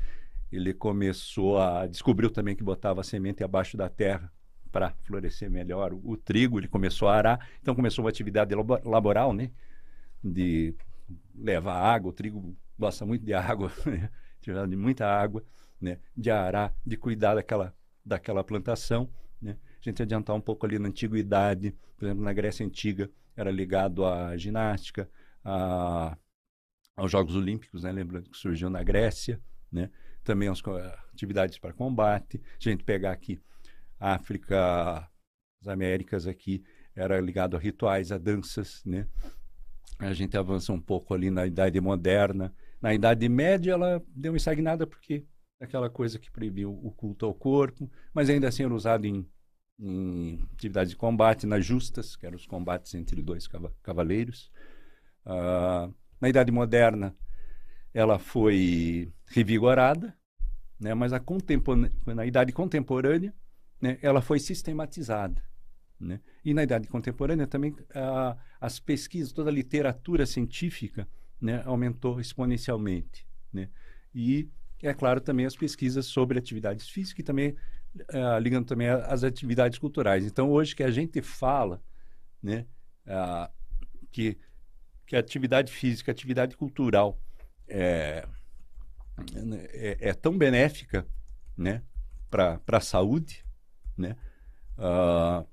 ele 0.50 0.74
começou 0.74 1.58
a 1.58 1.86
descobriu 1.86 2.28
também 2.28 2.56
que 2.56 2.64
botava 2.64 3.00
a 3.00 3.04
semente 3.04 3.44
abaixo 3.44 3.76
da 3.76 3.88
terra 3.88 4.30
para 4.70 4.90
florescer 5.04 5.50
melhor 5.50 5.92
o, 5.92 6.00
o, 6.04 6.16
trigo, 6.16 6.58
ele 6.58 6.66
começou 6.66 7.08
a 7.08 7.14
arar, 7.14 7.48
então 7.60 7.74
começou 7.74 8.04
uma 8.04 8.10
atividade 8.10 8.54
laboral, 8.84 9.32
né? 9.32 9.50
De 10.22 10.74
levar 11.34 11.74
água, 11.74 12.10
o 12.10 12.12
trigo 12.12 12.56
gosta 12.78 13.06
muito 13.06 13.24
de 13.24 13.32
água, 13.32 13.70
né? 13.86 14.10
de 14.68 14.76
muita 14.76 15.06
água, 15.06 15.42
né? 15.80 15.98
De 16.16 16.30
arar, 16.30 16.74
de 16.84 16.96
cuidar 16.96 17.34
daquela 17.34 17.74
daquela 18.04 18.42
plantação, 18.44 19.08
né? 19.40 19.56
A 19.80 19.84
gente 19.84 20.02
adiantar 20.02 20.36
um 20.36 20.40
pouco 20.40 20.66
ali 20.66 20.78
na 20.78 20.88
antiguidade, 20.88 21.74
por 21.96 22.04
exemplo, 22.04 22.24
na 22.24 22.32
Grécia 22.32 22.64
antiga 22.64 23.10
era 23.36 23.50
ligado 23.50 24.04
à 24.04 24.36
ginástica, 24.36 25.10
a 25.44 26.16
aos 26.96 27.10
Jogos 27.10 27.34
Olímpicos, 27.34 27.82
né? 27.82 27.90
lembrando 27.90 28.28
que 28.30 28.36
surgiu 28.36 28.68
na 28.68 28.82
Grécia, 28.82 29.40
né? 29.70 29.90
também 30.22 30.48
as 30.48 30.62
atividades 31.12 31.58
para 31.58 31.72
combate. 31.72 32.40
A 32.60 32.68
gente 32.68 32.84
pegar 32.84 33.12
aqui 33.12 33.40
África, 33.98 35.08
as 35.60 35.68
Américas 35.68 36.26
aqui, 36.26 36.62
era 36.94 37.20
ligado 37.20 37.56
a 37.56 37.60
rituais, 37.60 38.12
a 38.12 38.18
danças, 38.18 38.82
né? 38.84 39.08
A 39.98 40.12
gente 40.12 40.36
avança 40.36 40.72
um 40.72 40.80
pouco 40.80 41.14
ali 41.14 41.30
na 41.30 41.46
Idade 41.46 41.80
Moderna. 41.80 42.54
Na 42.80 42.92
Idade 42.92 43.28
Média, 43.28 43.72
ela 43.72 44.02
deu 44.08 44.32
uma 44.32 44.36
estagnada 44.36 44.86
porque 44.86 45.24
aquela 45.62 45.88
coisa 45.88 46.18
que 46.18 46.30
proibiu 46.30 46.78
o 46.82 46.90
culto 46.90 47.24
ao 47.24 47.34
corpo, 47.34 47.90
mas 48.12 48.28
ainda 48.28 48.48
assim 48.48 48.64
era 48.64 48.74
usado 48.74 49.06
em, 49.06 49.26
em 49.78 50.42
atividades 50.52 50.90
de 50.90 50.96
combate, 50.96 51.46
nas 51.46 51.64
justas, 51.64 52.16
que 52.16 52.26
eram 52.26 52.36
os 52.36 52.46
combates 52.46 52.94
entre 52.94 53.22
dois 53.22 53.48
cavaleiros. 53.82 54.50
Uh, 55.24 55.94
na 56.20 56.28
Idade 56.28 56.50
Moderna, 56.50 57.16
ela 57.94 58.18
foi 58.18 59.12
revigorada, 59.26 60.16
né? 60.80 60.94
mas 60.94 61.12
na 62.14 62.26
Idade 62.26 62.52
Contemporânea, 62.52 63.34
né? 63.80 63.98
ela 64.02 64.20
foi 64.20 64.40
sistematizada. 64.40 65.42
Né? 65.98 66.20
E 66.44 66.52
na 66.52 66.64
Idade 66.64 66.88
Contemporânea 66.88 67.46
também 67.46 67.76
as 68.60 68.80
pesquisas, 68.80 69.32
toda 69.32 69.50
a 69.50 69.52
literatura 69.52 70.26
científica 70.26 71.06
né? 71.40 71.62
aumentou 71.64 72.20
exponencialmente. 72.20 73.26
Né? 73.52 73.68
E, 74.14 74.48
é 74.82 74.92
claro, 74.92 75.20
também 75.20 75.46
as 75.46 75.56
pesquisas 75.56 76.06
sobre 76.06 76.38
atividades 76.38 76.88
físicas 76.88 77.20
e 77.20 77.24
também 77.24 77.56
uh, 78.12 78.38
ligando 78.40 78.66
também 78.66 78.88
às 78.88 79.22
atividades 79.24 79.78
culturais. 79.78 80.24
Então, 80.24 80.50
hoje 80.50 80.74
que 80.74 80.82
a 80.82 80.90
gente 80.90 81.22
fala 81.22 81.82
né, 82.42 82.66
uh, 83.06 83.50
que 84.10 84.38
que 85.12 85.16
atividade 85.16 85.70
física, 85.70 86.10
atividade 86.10 86.56
cultural 86.56 87.20
é, 87.68 88.26
é, 89.74 90.08
é 90.08 90.14
tão 90.14 90.38
benéfica 90.38 91.06
né, 91.54 91.82
para 92.30 92.58
a 92.66 92.80
saúde, 92.80 93.44
né? 93.94 94.16
Uh, 94.78 95.46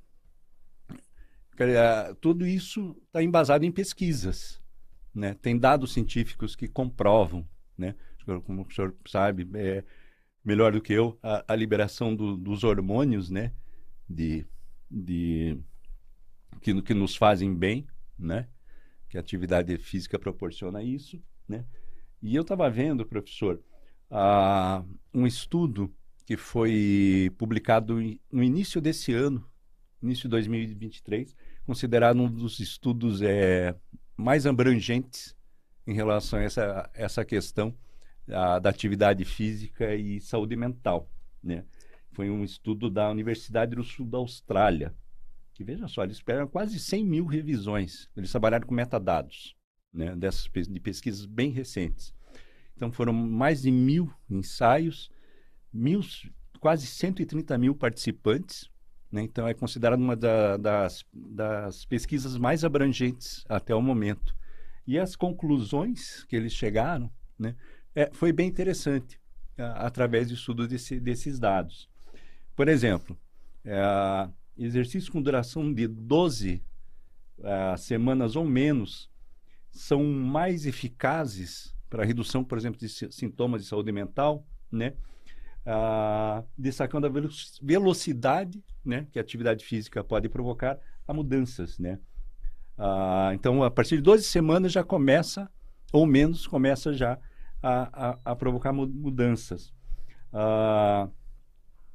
tudo 2.21 2.47
isso 2.47 2.95
está 3.07 3.21
embasado 3.21 3.65
em 3.65 3.71
pesquisas, 3.71 4.61
né? 5.13 5.33
Tem 5.41 5.59
dados 5.59 5.91
científicos 5.91 6.55
que 6.55 6.69
comprovam, 6.69 7.45
né? 7.77 7.95
Como 8.41 8.65
o 8.67 8.73
senhor 8.73 8.95
sabe, 9.07 9.47
é 9.55 9.83
melhor 10.43 10.71
do 10.71 10.81
que 10.81 10.93
eu, 10.93 11.17
a, 11.21 11.43
a 11.47 11.55
liberação 11.55 12.15
do, 12.15 12.37
dos 12.37 12.63
hormônios, 12.63 13.29
né? 13.29 13.51
De, 14.09 14.45
de 14.89 15.57
que, 16.61 16.81
que 16.81 16.93
nos 16.93 17.15
fazem 17.15 17.53
bem, 17.53 17.87
né? 18.17 18.47
que 19.09 19.17
a 19.17 19.21
atividade 19.21 19.75
física 19.77 20.19
proporciona 20.19 20.83
isso, 20.83 21.21
né? 21.47 21.65
E 22.21 22.35
eu 22.35 22.43
estava 22.43 22.69
vendo, 22.69 23.05
professor, 23.05 23.59
uh, 24.11 24.85
um 25.13 25.25
estudo 25.25 25.91
que 26.25 26.37
foi 26.37 27.31
publicado 27.37 27.95
no 28.31 28.43
início 28.43 28.79
desse 28.79 29.11
ano, 29.13 29.43
início 30.01 30.23
de 30.23 30.29
2023, 30.29 31.35
considerado 31.65 32.19
um 32.19 32.29
dos 32.29 32.59
estudos 32.59 33.21
é, 33.21 33.75
mais 34.15 34.45
abrangentes 34.45 35.35
em 35.87 35.93
relação 35.93 36.39
a 36.39 36.43
essa, 36.43 36.89
essa 36.93 37.25
questão 37.25 37.75
uh, 38.29 38.59
da 38.59 38.69
atividade 38.69 39.25
física 39.25 39.95
e 39.95 40.19
saúde 40.21 40.55
mental, 40.55 41.09
né? 41.43 41.65
Foi 42.11 42.29
um 42.29 42.43
estudo 42.43 42.89
da 42.89 43.09
Universidade 43.09 43.75
do 43.75 43.83
Sul 43.83 44.05
da 44.05 44.17
Austrália, 44.17 44.93
que 45.53 45.63
veja 45.63 45.87
só, 45.87 46.03
eles 46.03 46.17
esperam 46.17 46.47
quase 46.47 46.79
100 46.79 47.05
mil 47.05 47.25
revisões. 47.25 48.09
Eles 48.15 48.31
trabalharam 48.31 48.65
com 48.65 48.73
metadados, 48.73 49.55
né, 49.93 50.15
dessas 50.15 50.49
de 50.67 50.79
pesquisas 50.79 51.25
bem 51.25 51.51
recentes. 51.51 52.13
Então 52.75 52.91
foram 52.91 53.11
mais 53.11 53.61
de 53.61 53.71
mil 53.71 54.09
ensaios, 54.29 55.11
mil, 55.71 56.01
quase 56.59 56.87
130 56.87 57.57
mil 57.57 57.75
participantes. 57.75 58.69
Né, 59.11 59.21
então 59.23 59.47
é 59.47 59.53
considerado 59.53 59.99
uma 59.99 60.15
da, 60.15 60.55
das, 60.55 61.03
das 61.13 61.83
pesquisas 61.83 62.37
mais 62.37 62.63
abrangentes 62.63 63.43
até 63.49 63.75
o 63.75 63.81
momento. 63.81 64.33
E 64.87 64.97
as 64.97 65.15
conclusões 65.15 66.23
que 66.23 66.35
eles 66.35 66.53
chegaram 66.53 67.11
né, 67.37 67.55
é, 67.95 68.09
foi 68.13 68.31
bem 68.31 68.47
interessante 68.47 69.19
a, 69.57 69.87
através 69.87 70.27
do 70.27 70.33
estudo 70.33 70.67
desse, 70.67 70.99
desses 70.99 71.39
dados. 71.39 71.89
Por 72.55 72.67
exemplo, 72.67 73.17
é, 73.65 74.29
exercícios 74.57 75.09
com 75.09 75.21
duração 75.21 75.73
de 75.73 75.87
12 75.87 76.61
uh, 77.39 77.43
eh, 77.43 77.77
semanas 77.77 78.35
ou 78.35 78.45
menos 78.45 79.09
são 79.71 80.03
mais 80.03 80.65
eficazes 80.65 81.73
para 81.89 82.05
redução, 82.05 82.43
por 82.43 82.57
exemplo, 82.57 82.79
de 82.79 82.89
sintomas 82.89 83.63
de 83.63 83.67
saúde 83.67 83.91
mental, 83.91 84.45
né? 84.71 84.93
Uh, 85.65 86.45
destacando 86.57 87.05
a 87.05 87.11
velocidade 87.61 88.63
né, 88.83 89.07
que 89.11 89.19
a 89.19 89.21
atividade 89.21 89.63
física 89.63 90.03
pode 90.03 90.27
provocar 90.27 90.79
a 91.07 91.13
mudanças. 91.13 91.77
Né? 91.77 91.99
Uh, 92.77 93.33
então, 93.33 93.61
a 93.61 93.69
partir 93.69 93.97
de 93.97 94.01
12 94.01 94.23
semanas 94.23 94.71
já 94.71 94.83
começa, 94.83 95.51
ou 95.91 96.07
menos, 96.07 96.47
começa 96.47 96.93
já 96.93 97.19
a, 97.61 98.09
a, 98.11 98.31
a 98.31 98.35
provocar 98.35 98.71
mudanças. 98.73 99.73
Uh, 100.31 101.11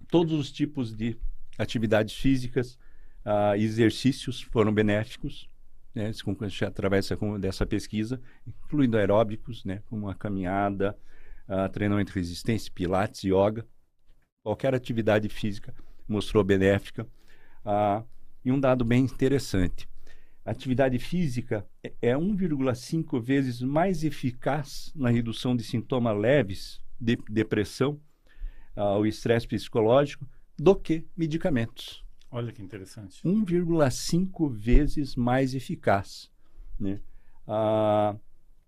todos 0.09 0.33
os 0.39 0.53
tipos 0.53 0.95
de 0.95 1.17
atividades 1.59 2.15
físicas, 2.15 2.79
uh, 3.25 3.55
exercícios 3.57 4.41
foram 4.41 4.73
benéficos, 4.73 5.49
né, 5.95 6.11
através 6.67 7.09
dessa 7.41 7.65
pesquisa, 7.65 8.21
incluindo 8.47 8.97
aeróbicos, 8.97 9.65
né, 9.65 9.81
como 9.89 10.09
a 10.09 10.15
caminhada, 10.15 10.99
uh, 11.49 11.69
treinamento 11.71 12.13
de 12.13 12.19
resistência, 12.19 12.73
pilates, 12.75 13.23
yoga. 13.23 13.67
qualquer 14.43 14.75
atividade 14.75 15.29
física 15.29 15.75
mostrou 16.09 16.45
benéfica. 16.45 17.07
Ah, 17.65 18.03
e 18.45 18.53
um 18.53 18.61
dado 18.61 18.85
bem 18.85 19.05
interessante: 19.05 19.89
atividade 20.45 20.99
física 20.99 21.67
é 21.83 22.15
1,5 22.15 23.21
vezes 23.21 23.61
mais 23.63 24.05
eficaz 24.05 24.93
na 24.95 25.09
redução 25.09 25.57
de 25.57 25.63
sintomas 25.63 26.17
leves 26.17 26.81
de 27.01 27.17
depressão, 27.29 27.99
ah, 28.77 28.99
o 28.99 29.07
estresse 29.07 29.47
psicológico, 29.47 30.27
do 30.59 30.77
que 30.77 31.07
medicamentos. 31.17 32.05
Olha 32.31 32.53
que 32.53 32.63
interessante. 32.63 33.23
1,5 33.23 34.53
vezes 34.53 35.17
mais 35.17 35.55
eficaz. 35.55 36.31
Né? 36.79 37.01
Ah, 37.47 38.17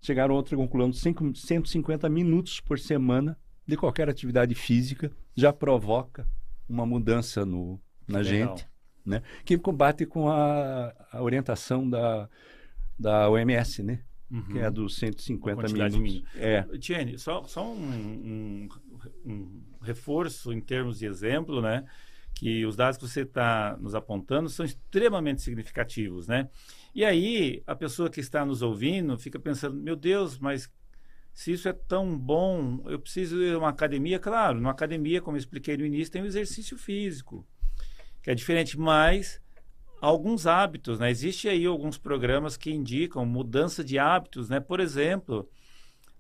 chegaram 0.01 0.35
a 0.35 0.39
outra 0.39 0.57
conclusão: 0.57 0.93
150 0.93 2.09
minutos 2.09 2.61
por 2.61 2.79
semana 2.79 3.39
de 3.67 3.77
qualquer 3.77 4.09
atividade 4.09 4.55
física 4.55 5.11
já 5.35 5.53
provoca 5.53 6.27
uma 6.69 6.87
mudança 6.87 7.45
no, 7.45 7.81
na 8.07 8.21
Legal. 8.21 8.57
gente, 8.57 8.69
né? 9.07 9.23
que 9.45 9.57
combate 9.57 10.05
com 10.05 10.29
a, 10.29 10.93
a 11.13 11.23
orientação 11.23 11.89
da, 11.89 12.29
da 12.99 13.31
OMS, 13.31 13.83
né? 13.83 14.01
Uhum. 14.29 14.43
que 14.43 14.59
é 14.59 14.69
dos 14.69 14.97
150 14.97 15.69
minutos. 15.69 15.97
Mínima. 15.97 16.29
É. 16.35 16.63
Tiene, 16.79 17.17
só, 17.17 17.45
só 17.45 17.65
um, 17.65 17.79
um, 17.79 18.69
um, 19.25 19.63
reforço 19.81 20.53
em 20.53 20.61
termos 20.61 20.99
de 20.99 21.07
exemplo, 21.07 21.63
né? 21.63 21.85
Que 22.35 22.67
os 22.67 22.75
dados 22.75 22.99
que 22.99 23.07
você 23.07 23.21
está 23.21 23.77
nos 23.81 23.95
apontando 23.95 24.49
são 24.49 24.67
extremamente 24.67 25.43
significativos, 25.43 26.27
né? 26.27 26.49
E 26.93 27.05
aí, 27.05 27.63
a 27.67 27.77
pessoa 27.77 28.11
que 28.11 28.19
está 28.19 28.45
nos 28.45 28.63
ouvindo 28.63 29.17
fica 29.17 29.39
pensando, 29.39 29.77
meu 29.77 29.95
Deus, 29.95 30.39
mas 30.39 30.69
se 31.33 31.53
isso 31.53 31.69
é 31.69 31.73
tão 31.73 32.19
bom, 32.19 32.83
eu 32.87 32.99
preciso 32.99 33.41
ir 33.43 33.55
a 33.55 33.59
uma 33.59 33.69
academia. 33.69 34.19
Claro, 34.19 34.59
numa 34.59 34.71
academia, 34.71 35.21
como 35.21 35.37
eu 35.37 35.39
expliquei 35.39 35.77
no 35.77 35.85
início, 35.85 36.11
tem 36.11 36.23
o 36.23 36.27
exercício 36.27 36.79
físico, 36.79 37.47
que 38.27 38.31
é 38.33 38.35
diferente, 38.35 38.77
mas 38.77 39.41
alguns 40.01 40.49
hábitos, 40.49 40.99
né? 40.99 41.09
Existem 41.13 41.49
aí 41.49 41.65
alguns 41.65 41.97
programas 41.97 42.57
que 42.57 42.73
indicam 42.73 43.25
mudança 43.25 43.85
de 43.85 44.01
hábitos, 44.01 44.49
né? 44.49 44.59
Por 44.59 44.81
exemplo, 44.81 45.49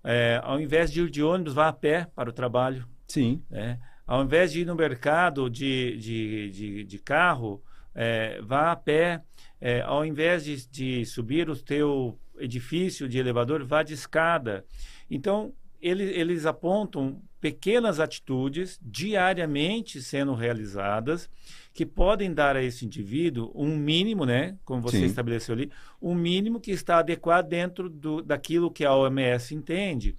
é, 0.04 0.40
ao 0.44 0.60
invés 0.60 0.92
de 0.92 1.02
ir 1.02 1.10
de 1.10 1.20
ônibus, 1.20 1.52
vá 1.52 1.66
a 1.66 1.72
pé 1.72 2.06
para 2.14 2.30
o 2.30 2.32
trabalho. 2.32 2.86
Sim. 3.08 3.42
Né? 3.50 3.80
Ao 4.06 4.22
invés 4.22 4.52
de 4.52 4.60
ir 4.60 4.66
no 4.66 4.76
mercado 4.76 5.50
de, 5.50 5.96
de, 5.96 6.50
de, 6.52 6.84
de 6.84 6.98
carro, 7.00 7.60
é, 7.92 8.40
vá 8.40 8.70
a 8.70 8.76
pé. 8.76 9.24
É, 9.60 9.80
ao 9.80 10.06
invés 10.06 10.44
de, 10.44 10.64
de 10.68 11.04
subir 11.04 11.50
o 11.50 11.56
teu 11.56 12.16
edifício 12.38 13.08
de 13.08 13.18
elevador, 13.18 13.64
vá 13.64 13.82
de 13.82 13.94
escada. 13.94 14.64
Então, 15.10 15.52
eles, 15.80 16.16
eles 16.16 16.46
apontam 16.46 17.20
pequenas 17.40 17.98
atitudes 17.98 18.78
diariamente 18.80 20.00
sendo 20.00 20.34
realizadas 20.34 21.28
que 21.76 21.84
podem 21.84 22.32
dar 22.32 22.56
a 22.56 22.62
esse 22.62 22.86
indivíduo 22.86 23.52
um 23.54 23.76
mínimo, 23.76 24.24
né, 24.24 24.56
como 24.64 24.80
você 24.80 25.00
Sim. 25.00 25.04
estabeleceu 25.04 25.54
ali, 25.54 25.70
um 26.00 26.14
mínimo 26.14 26.58
que 26.58 26.70
está 26.70 27.00
adequado 27.00 27.46
dentro 27.48 27.90
do, 27.90 28.22
daquilo 28.22 28.70
que 28.70 28.82
a 28.82 28.94
OMS 28.94 29.54
entende, 29.54 30.16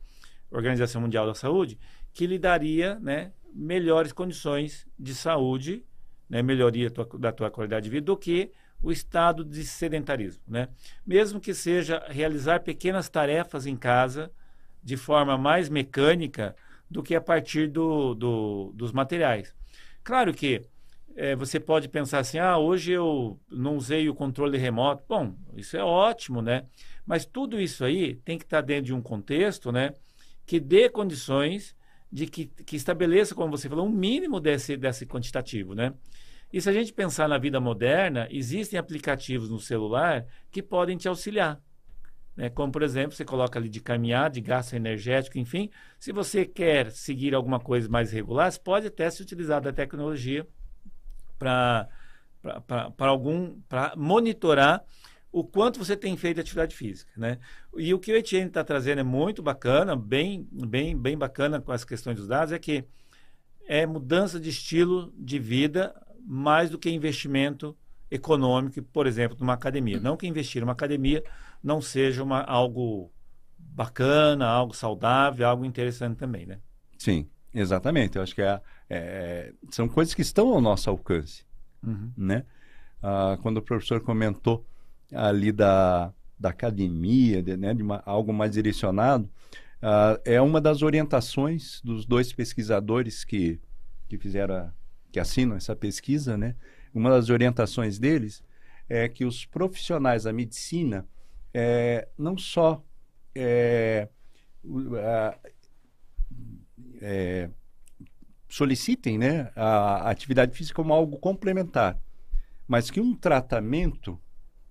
Organização 0.51 1.01
Mundial 1.01 1.25
da 1.25 1.33
Saúde, 1.33 1.79
que 2.13 2.27
lhe 2.27 2.37
daria, 2.37 2.99
né, 2.99 3.31
melhores 3.51 4.13
condições 4.13 4.85
de 4.99 5.15
saúde, 5.15 5.83
né, 6.29 6.43
melhoria 6.43 6.91
tua, 6.91 7.09
da 7.17 7.31
tua 7.31 7.49
qualidade 7.49 7.85
de 7.85 7.89
vida 7.89 8.05
do 8.05 8.15
que 8.15 8.51
o 8.79 8.91
estado 8.91 9.43
de 9.43 9.65
sedentarismo, 9.65 10.43
né? 10.47 10.69
Mesmo 11.03 11.39
que 11.39 11.51
seja 11.51 12.05
realizar 12.07 12.59
pequenas 12.59 13.09
tarefas 13.09 13.65
em 13.65 13.75
casa, 13.75 14.31
de 14.83 14.95
forma 14.95 15.35
mais 15.35 15.67
mecânica 15.67 16.55
do 16.87 17.01
que 17.01 17.15
a 17.15 17.21
partir 17.21 17.67
do, 17.67 18.13
do 18.13 18.71
dos 18.75 18.91
materiais. 18.91 19.55
Claro 20.03 20.31
que 20.31 20.61
é, 21.19 21.35
você 21.35 21.59
pode 21.59 21.89
pensar 21.89 22.19
assim, 22.19 22.37
ah, 22.37 22.59
hoje 22.59 22.91
eu 22.91 23.39
não 23.49 23.75
usei 23.75 24.07
o 24.07 24.13
controle 24.13 24.55
remoto. 24.55 25.03
Bom, 25.09 25.35
isso 25.55 25.75
é 25.75 25.83
ótimo, 25.83 26.43
né? 26.43 26.67
Mas 27.07 27.25
tudo 27.25 27.59
isso 27.59 27.83
aí 27.83 28.17
tem 28.17 28.37
que 28.37 28.43
estar 28.43 28.61
dentro 28.61 28.85
de 28.85 28.93
um 28.93 29.01
contexto, 29.01 29.71
né? 29.71 29.93
Que 30.45 30.59
dê 30.59 30.87
condições 30.87 31.75
de 32.11 32.27
que, 32.27 32.45
que 32.45 32.75
estabeleça, 32.75 33.33
como 33.33 33.49
você 33.49 33.67
falou, 33.67 33.87
um 33.87 33.91
mínimo 33.91 34.39
desse, 34.39 34.77
desse 34.77 35.07
quantitativo, 35.07 35.73
né? 35.73 35.91
E 36.53 36.61
se 36.61 36.69
a 36.69 36.73
gente 36.73 36.93
pensar 36.93 37.27
na 37.27 37.39
vida 37.39 37.59
moderna, 37.59 38.27
existem 38.29 38.77
aplicativos 38.77 39.49
no 39.49 39.59
celular 39.59 40.23
que 40.51 40.61
podem 40.61 40.97
te 40.97 41.07
auxiliar. 41.07 41.59
Né? 42.35 42.47
Como, 42.51 42.71
por 42.71 42.83
exemplo, 42.83 43.13
você 43.13 43.25
coloca 43.25 43.57
ali 43.57 43.69
de 43.69 43.81
caminhar, 43.81 44.29
de 44.29 44.39
gasto 44.39 44.73
energético, 44.75 45.39
enfim. 45.39 45.71
Se 45.99 46.11
você 46.11 46.45
quer 46.45 46.91
seguir 46.91 47.33
alguma 47.33 47.59
coisa 47.59 47.89
mais 47.89 48.11
regular, 48.11 48.51
você 48.51 48.59
pode 48.59 48.85
até 48.85 49.09
se 49.09 49.19
utilizar 49.23 49.59
da 49.59 49.73
tecnologia 49.73 50.47
para 51.37 51.87
algum 52.99 53.59
para 53.67 53.93
monitorar 53.95 54.83
o 55.31 55.43
quanto 55.43 55.77
você 55.77 55.95
tem 55.95 56.15
feito 56.17 56.39
atividade 56.39 56.75
física, 56.75 57.11
né? 57.17 57.37
E 57.75 57.93
o 57.93 57.99
que 57.99 58.11
o 58.11 58.15
Etienne 58.15 58.47
está 58.47 58.63
trazendo 58.63 58.99
é 58.99 59.03
muito 59.03 59.43
bacana, 59.43 59.95
bem, 59.95 60.47
bem, 60.51 60.97
bem 60.97 61.17
bacana 61.17 61.61
com 61.61 61.71
as 61.71 61.83
questões 61.83 62.17
dos 62.17 62.27
dados, 62.27 62.51
é 62.53 62.59
que 62.59 62.85
é 63.67 63.85
mudança 63.85 64.39
de 64.39 64.49
estilo 64.49 65.13
de 65.17 65.37
vida 65.37 65.93
mais 66.25 66.69
do 66.69 66.79
que 66.79 66.89
investimento 66.89 67.77
econômico, 68.09 68.81
por 68.81 69.05
exemplo, 69.05 69.37
numa 69.39 69.53
academia. 69.53 69.99
Não 69.99 70.17
que 70.17 70.25
investir 70.25 70.61
numa 70.61 70.71
academia 70.71 71.23
não 71.61 71.81
seja 71.81 72.23
uma, 72.23 72.41
algo 72.41 73.11
bacana, 73.57 74.47
algo 74.47 74.73
saudável, 74.73 75.47
algo 75.47 75.65
interessante 75.65 76.17
também, 76.17 76.45
né? 76.45 76.59
Sim, 76.97 77.29
exatamente. 77.53 78.17
Eu 78.17 78.23
acho 78.23 78.33
que 78.33 78.41
é, 78.41 78.61
é 78.89 79.53
são 79.69 79.87
coisas 79.87 80.13
que 80.13 80.21
estão 80.21 80.49
ao 80.53 80.61
nosso 80.61 80.89
alcance, 80.89 81.43
uhum. 81.83 82.11
né? 82.17 82.45
Ah, 83.01 83.37
quando 83.41 83.57
o 83.57 83.61
professor 83.61 84.01
comentou 84.01 84.65
ali 85.13 85.51
da, 85.51 86.13
da 86.39 86.49
academia, 86.49 87.41
de, 87.43 87.55
né, 87.55 87.73
de 87.73 87.83
uma, 87.83 88.01
algo 88.05 88.33
mais 88.33 88.51
direcionado, 88.51 89.29
ah, 89.81 90.19
é 90.25 90.41
uma 90.41 90.59
das 90.59 90.81
orientações 90.81 91.81
dos 91.83 92.05
dois 92.05 92.33
pesquisadores 92.33 93.23
que, 93.23 93.59
que 94.07 94.17
fizeram, 94.17 94.71
que 95.11 95.19
assinam 95.19 95.55
essa 95.55 95.75
pesquisa, 95.75 96.37
né? 96.37 96.55
Uma 96.93 97.09
das 97.09 97.29
orientações 97.29 97.99
deles 97.99 98.43
é 98.89 99.07
que 99.07 99.25
os 99.25 99.45
profissionais 99.45 100.23
da 100.23 100.33
medicina 100.33 101.05
é, 101.53 102.07
não 102.17 102.37
só 102.37 102.83
é, 103.35 104.07
é, 107.01 107.49
solicitem 108.47 109.17
né, 109.17 109.51
a, 109.55 110.09
atividade 110.09 110.55
física 110.55 110.75
como 110.75 110.93
algo 110.93 111.17
complementar, 111.17 111.99
mas 112.67 112.89
que 112.89 112.99
um 112.99 113.15
tratamento 113.15 114.19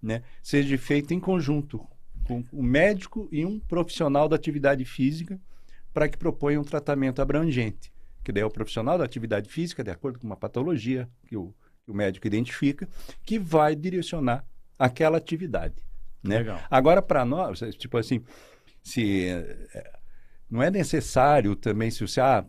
né, 0.02 0.22
seja 0.42 0.76
feito 0.78 1.12
em 1.12 1.20
conjunto 1.20 1.86
com 2.24 2.44
o 2.52 2.62
médico 2.62 3.28
e 3.30 3.44
um 3.44 3.58
profissional 3.58 4.28
da 4.28 4.36
atividade 4.36 4.84
física 4.84 5.40
para 5.92 6.08
que 6.08 6.18
proponha 6.18 6.60
um 6.60 6.64
tratamento 6.64 7.22
abrangente, 7.22 7.92
que 8.24 8.32
daí 8.32 8.42
é 8.42 8.46
o 8.46 8.50
profissional 8.50 8.98
da 8.98 9.04
atividade 9.04 9.48
física, 9.48 9.84
de 9.84 9.90
acordo 9.90 10.18
com 10.18 10.26
uma 10.26 10.36
patologia 10.36 11.08
que 11.26 11.36
o, 11.36 11.54
que 11.84 11.90
o 11.90 11.94
médico 11.94 12.26
identifica, 12.26 12.88
que 13.22 13.38
vai 13.38 13.74
direcionar 13.74 14.44
aquela 14.78 15.18
atividade. 15.18 15.74
Né? 16.22 16.38
Legal. 16.38 16.60
Agora, 16.70 17.00
para 17.00 17.24
nós, 17.24 17.60
tipo 17.78 17.96
assim, 17.96 18.22
se 18.82 19.28
é, 19.28 19.92
não 20.50 20.62
é 20.62 20.70
necessário 20.70 21.56
também, 21.56 21.90
se 21.90 22.00
você. 22.06 22.20
Ah, 22.20 22.44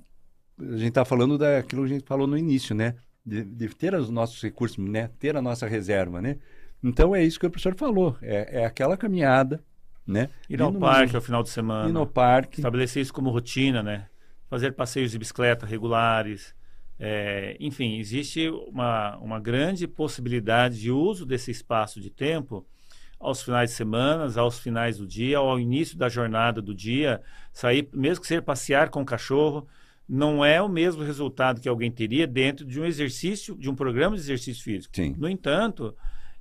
a 0.60 0.78
gente 0.78 0.90
está 0.90 1.06
falando 1.06 1.38
daquilo 1.38 1.84
que 1.84 1.92
a 1.92 1.94
gente 1.94 2.06
falou 2.06 2.28
no 2.28 2.38
início, 2.38 2.76
né? 2.76 2.96
De, 3.26 3.44
de, 3.44 3.70
ter 3.70 3.94
os 3.94 4.10
nossos 4.10 4.42
recursos, 4.42 4.78
né? 4.78 5.10
Ter 5.20 5.36
a 5.36 5.42
nossa 5.42 5.68
reserva, 5.68 6.22
né? 6.22 6.38
Então 6.84 7.16
é 7.16 7.24
isso 7.24 7.40
que 7.40 7.46
o 7.46 7.50
professor 7.50 7.76
falou. 7.76 8.18
É, 8.22 8.62
é 8.62 8.66
aquela 8.66 8.98
caminhada, 8.98 9.64
né? 10.06 10.30
Ir 10.50 10.62
ao 10.62 10.74
parque 10.74 11.16
ao 11.16 11.22
final 11.22 11.44
de 11.44 11.50
semana. 11.50 11.90
Ir 11.90 11.94
no 11.94 12.08
parque. 12.08 12.60
Estabelecer 12.60 13.02
isso 13.02 13.14
como 13.14 13.30
rotina, 13.30 13.84
né? 13.84 14.08
Fazer 14.50 14.72
passeios 14.74 15.12
de 15.12 15.20
bicicleta 15.20 15.66
regulares. 15.66 16.56
É, 17.00 17.56
enfim, 17.60 18.00
existe 18.00 18.50
uma, 18.50 19.18
uma 19.18 19.40
grande 19.40 19.88
possibilidade 19.88 20.80
de 20.80 20.90
uso 20.90 21.26
desse 21.26 21.52
espaço 21.52 22.02
de 22.02 22.10
tempo 22.10 22.66
aos 23.20 23.42
finais 23.42 23.72
de 23.72 23.76
semana, 23.76 24.32
aos 24.40 24.60
finais 24.60 24.98
do 24.98 25.06
dia, 25.06 25.38
ao 25.38 25.60
início 25.60 25.98
da 25.98 26.08
jornada 26.08 26.62
do 26.62 26.74
dia, 26.74 27.22
sair, 27.52 27.88
mesmo 27.94 28.22
que 28.22 28.28
seja 28.28 28.42
passear 28.42 28.90
com 28.90 29.02
o 29.02 29.06
cachorro, 29.06 29.68
não 30.08 30.44
é 30.44 30.62
o 30.62 30.70
mesmo 30.70 31.04
resultado 31.04 31.60
que 31.60 31.68
alguém 31.68 31.92
teria 31.92 32.26
dentro 32.26 32.66
de 32.66 32.80
um 32.80 32.86
exercício, 32.86 33.56
de 33.58 33.70
um 33.70 33.76
programa 33.76 34.16
de 34.16 34.22
exercício 34.22 34.64
físico. 34.64 34.96
Sim. 34.96 35.14
No 35.18 35.28
entanto, 35.28 35.94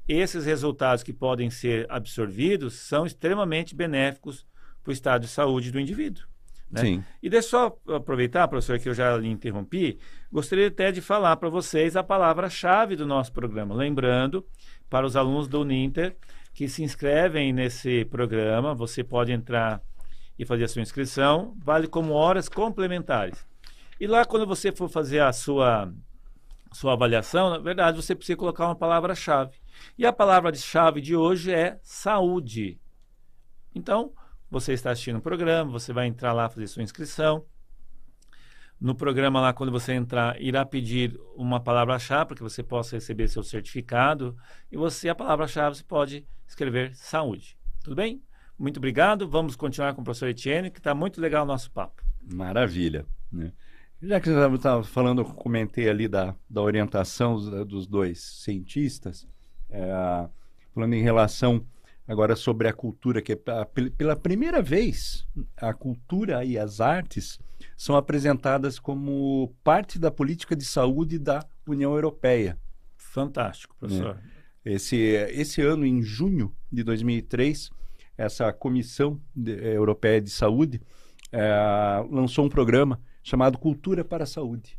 esses 0.06 0.46
resultados 0.46 1.02
que 1.02 1.12
podem 1.12 1.50
ser 1.50 1.86
absorvidos 1.88 2.74
são 2.74 3.04
extremamente 3.04 3.74
benéficos 3.74 4.46
para 4.82 4.90
o 4.90 4.92
estado 4.92 5.22
de 5.22 5.28
saúde 5.28 5.72
do 5.72 5.80
indivíduo. 5.80 6.24
Né? 6.70 6.80
Sim. 6.80 7.04
E 7.22 7.28
deixa 7.28 7.48
só 7.48 7.76
aproveitar, 7.88 8.46
professor, 8.46 8.78
que 8.78 8.88
eu 8.88 8.94
já 8.94 9.16
lhe 9.16 9.28
interrompi, 9.28 9.98
gostaria 10.30 10.68
até 10.68 10.92
de 10.92 11.00
falar 11.00 11.36
para 11.36 11.48
vocês 11.48 11.96
a 11.96 12.04
palavra-chave 12.04 12.94
do 12.94 13.06
nosso 13.06 13.32
programa. 13.32 13.74
Lembrando, 13.74 14.46
para 14.88 15.06
os 15.06 15.16
alunos 15.16 15.48
do 15.48 15.60
Uninter, 15.60 16.16
que 16.54 16.68
se 16.68 16.82
inscrevem 16.82 17.52
nesse 17.52 18.04
programa. 18.06 18.74
Você 18.74 19.04
pode 19.04 19.32
entrar 19.32 19.82
e 20.38 20.44
fazer 20.44 20.64
a 20.64 20.68
sua 20.68 20.82
inscrição. 20.82 21.54
Vale 21.62 21.86
como 21.86 22.12
horas 22.12 22.48
complementares. 22.48 23.44
E 23.98 24.06
lá, 24.06 24.24
quando 24.24 24.46
você 24.46 24.70
for 24.70 24.88
fazer 24.88 25.20
a 25.20 25.32
sua, 25.32 25.92
sua 26.72 26.92
avaliação, 26.92 27.50
na 27.50 27.58
verdade, 27.58 27.96
você 27.96 28.14
precisa 28.14 28.36
colocar 28.36 28.66
uma 28.66 28.76
palavra-chave. 28.76 29.56
E 29.96 30.04
a 30.04 30.12
palavra-chave 30.12 31.00
de 31.00 31.16
hoje 31.16 31.52
é 31.52 31.78
saúde. 31.82 32.78
Então, 33.74 34.12
você 34.50 34.72
está 34.72 34.90
assistindo 34.90 35.16
o 35.16 35.22
programa, 35.22 35.70
você 35.70 35.92
vai 35.92 36.06
entrar 36.06 36.32
lá 36.32 36.48
fazer 36.48 36.66
sua 36.66 36.82
inscrição. 36.82 37.44
No 38.78 38.94
programa 38.94 39.40
lá, 39.40 39.54
quando 39.54 39.72
você 39.72 39.94
entrar, 39.94 40.40
irá 40.40 40.64
pedir 40.66 41.18
uma 41.34 41.58
palavra-chave 41.58 42.26
para 42.26 42.36
que 42.36 42.42
você 42.42 42.62
possa 42.62 42.96
receber 42.96 43.28
seu 43.28 43.42
certificado. 43.42 44.36
E 44.70 44.76
você, 44.76 45.08
a 45.08 45.14
palavra-chave, 45.14 45.76
você 45.76 45.84
pode 45.84 46.26
escrever 46.46 46.94
saúde. 46.94 47.56
Tudo 47.82 47.96
bem? 47.96 48.22
Muito 48.58 48.76
obrigado. 48.76 49.26
Vamos 49.26 49.56
continuar 49.56 49.94
com 49.94 50.02
o 50.02 50.04
professor 50.04 50.28
Etienne, 50.28 50.70
que 50.70 50.78
está 50.78 50.94
muito 50.94 51.20
legal 51.20 51.44
o 51.44 51.46
nosso 51.46 51.70
papo. 51.70 52.02
Maravilha. 52.22 53.06
Né? 53.32 53.52
Já 54.02 54.20
que 54.20 54.28
você 54.28 54.54
estava 54.54 54.84
falando, 54.84 55.22
eu 55.22 55.24
comentei 55.24 55.88
ali 55.88 56.06
da, 56.06 56.34
da 56.48 56.60
orientação 56.60 57.36
dos 57.64 57.86
dois 57.86 58.20
cientistas, 58.20 59.26
é, 59.70 60.28
falando 60.74 60.94
em 60.94 61.02
relação 61.02 61.64
agora 62.06 62.36
sobre 62.36 62.68
a 62.68 62.72
cultura, 62.72 63.20
que 63.20 63.32
é 63.32 63.36
pela 63.96 64.14
primeira 64.14 64.62
vez 64.62 65.26
a 65.56 65.72
cultura 65.74 66.44
e 66.44 66.58
as 66.58 66.80
artes 66.80 67.40
são 67.76 67.96
apresentadas 67.96 68.78
como 68.78 69.54
parte 69.64 69.98
da 69.98 70.10
política 70.10 70.54
de 70.54 70.64
saúde 70.64 71.18
da 71.18 71.44
União 71.66 71.94
Europeia. 71.94 72.58
Fantástico, 72.96 73.74
professor. 73.78 74.20
É. 74.64 74.72
Esse, 74.74 74.96
esse 74.96 75.62
ano, 75.62 75.86
em 75.86 76.02
junho 76.02 76.52
de 76.70 76.82
2003, 76.82 77.70
essa 78.16 78.52
Comissão 78.52 79.20
de, 79.34 79.52
Europeia 79.52 80.20
de 80.20 80.30
Saúde 80.30 80.80
é, 81.32 82.04
lançou 82.10 82.44
um 82.44 82.48
programa 82.48 83.00
chamado 83.26 83.58
Cultura 83.58 84.04
para 84.04 84.22
a 84.22 84.26
Saúde. 84.26 84.78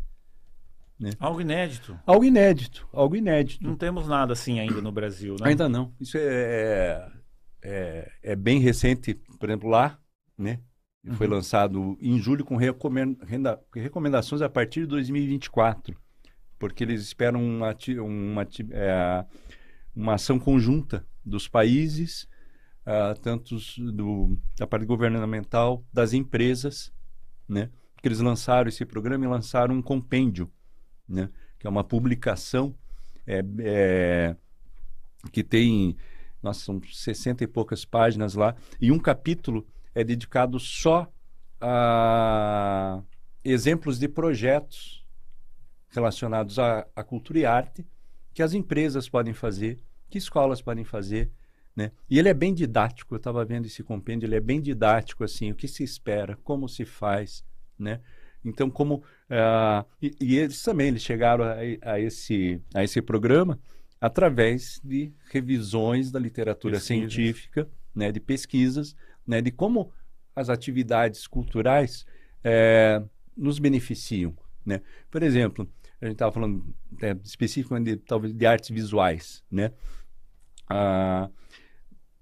Né? 0.97 1.11
Algo 1.19 1.41
inédito. 1.41 1.99
Algo 2.05 2.23
inédito, 2.23 2.87
algo 2.93 3.15
inédito. 3.15 3.61
Não 3.61 3.75
temos 3.75 4.07
nada 4.07 4.31
assim 4.31 4.59
ainda 4.59 4.81
no 4.81 4.91
Brasil, 4.91 5.33
né? 5.33 5.49
Ainda 5.49 5.67
não. 5.67 5.93
Isso 5.99 6.17
é, 6.17 7.11
é, 7.61 8.11
é 8.23 8.35
bem 8.37 8.59
recente, 8.59 9.15
por 9.37 9.49
exemplo, 9.49 9.69
lá, 9.69 9.99
né? 10.37 10.61
Uhum. 11.03 11.15
Foi 11.15 11.27
lançado 11.27 11.97
em 12.01 12.17
julho 12.19 12.45
com 12.45 12.55
recomenda, 12.55 13.61
recomendações 13.75 14.41
a 14.41 14.49
partir 14.49 14.81
de 14.81 14.87
2024, 14.87 15.95
porque 16.57 16.85
eles 16.85 17.01
esperam 17.01 17.43
uma, 17.43 17.75
uma, 18.01 18.47
é, 18.71 19.25
uma 19.93 20.13
ação 20.13 20.39
conjunta 20.39 21.05
dos 21.23 21.49
países, 21.49 22.23
uh, 22.85 23.19
tanto 23.21 23.57
do, 23.91 24.39
da 24.57 24.65
parte 24.65 24.85
governamental, 24.85 25.85
das 25.91 26.13
empresas, 26.13 26.93
né? 27.47 27.69
Que 28.07 28.09
eles 28.09 28.19
lançaram 28.21 28.69
esse 28.69 28.85
programa 28.85 29.25
e 29.25 29.27
lançaram 29.27 29.75
um 29.75 29.81
compêndio, 29.81 30.49
né? 31.07 31.29
que 31.59 31.67
é 31.67 31.69
uma 31.69 31.83
publicação 31.83 32.73
é, 33.25 33.43
é, 33.59 34.35
que 35.29 35.43
tem, 35.43 35.97
nossa, 36.41 36.61
são 36.61 36.81
60 36.81 37.43
e 37.43 37.47
poucas 37.47 37.83
páginas 37.83 38.33
lá, 38.33 38.55
e 38.79 38.93
um 38.93 38.99
capítulo 38.99 39.67
é 39.93 40.05
dedicado 40.05 40.57
só 40.57 41.11
a 41.59 43.01
exemplos 43.43 43.99
de 43.99 44.07
projetos 44.07 45.05
relacionados 45.89 46.59
à, 46.59 46.87
à 46.95 47.03
cultura 47.03 47.39
e 47.39 47.45
arte 47.45 47.85
que 48.33 48.41
as 48.41 48.53
empresas 48.53 49.09
podem 49.09 49.33
fazer, 49.33 49.79
que 50.09 50.17
escolas 50.17 50.61
podem 50.61 50.85
fazer, 50.85 51.29
né? 51.75 51.91
E 52.09 52.17
ele 52.17 52.29
é 52.29 52.33
bem 52.33 52.53
didático, 52.53 53.15
eu 53.15 53.17
estava 53.17 53.43
vendo 53.43 53.65
esse 53.65 53.83
compêndio, 53.83 54.27
ele 54.27 54.35
é 54.35 54.39
bem 54.39 54.61
didático, 54.61 55.25
assim, 55.25 55.51
o 55.51 55.55
que 55.55 55.67
se 55.67 55.83
espera, 55.83 56.37
como 56.43 56.69
se 56.69 56.85
faz, 56.85 57.43
né? 57.77 57.99
Então, 58.43 58.69
como... 58.69 59.03
Uh, 59.29 59.85
e, 60.01 60.15
e, 60.21 60.37
eles 60.37 60.61
também, 60.61 60.87
eles 60.87 61.01
chegaram 61.01 61.43
a, 61.43 61.55
a, 61.81 61.99
esse, 61.99 62.61
a 62.73 62.83
esse 62.83 63.01
programa 63.01 63.59
através 63.99 64.79
de 64.83 65.11
revisões 65.29 66.11
da 66.11 66.19
literatura 66.19 66.75
pesquisas. 66.75 67.13
científica, 67.13 67.67
né? 67.93 68.11
De 68.11 68.19
pesquisas, 68.19 68.95
né? 69.25 69.41
De 69.41 69.51
como 69.51 69.91
as 70.35 70.49
atividades 70.49 71.27
culturais 71.27 72.05
é, 72.43 73.01
nos 73.35 73.59
beneficiam, 73.59 74.35
né? 74.65 74.81
Por 75.09 75.23
exemplo, 75.23 75.69
a 75.99 76.05
gente 76.05 76.13
estava 76.13 76.31
falando 76.31 76.63
é, 77.01 77.15
especificamente 77.23 77.85
de, 77.85 77.97
talvez 77.97 78.33
de 78.33 78.45
artes 78.45 78.69
visuais, 78.69 79.43
né? 79.49 79.71
Ah, 80.69 81.29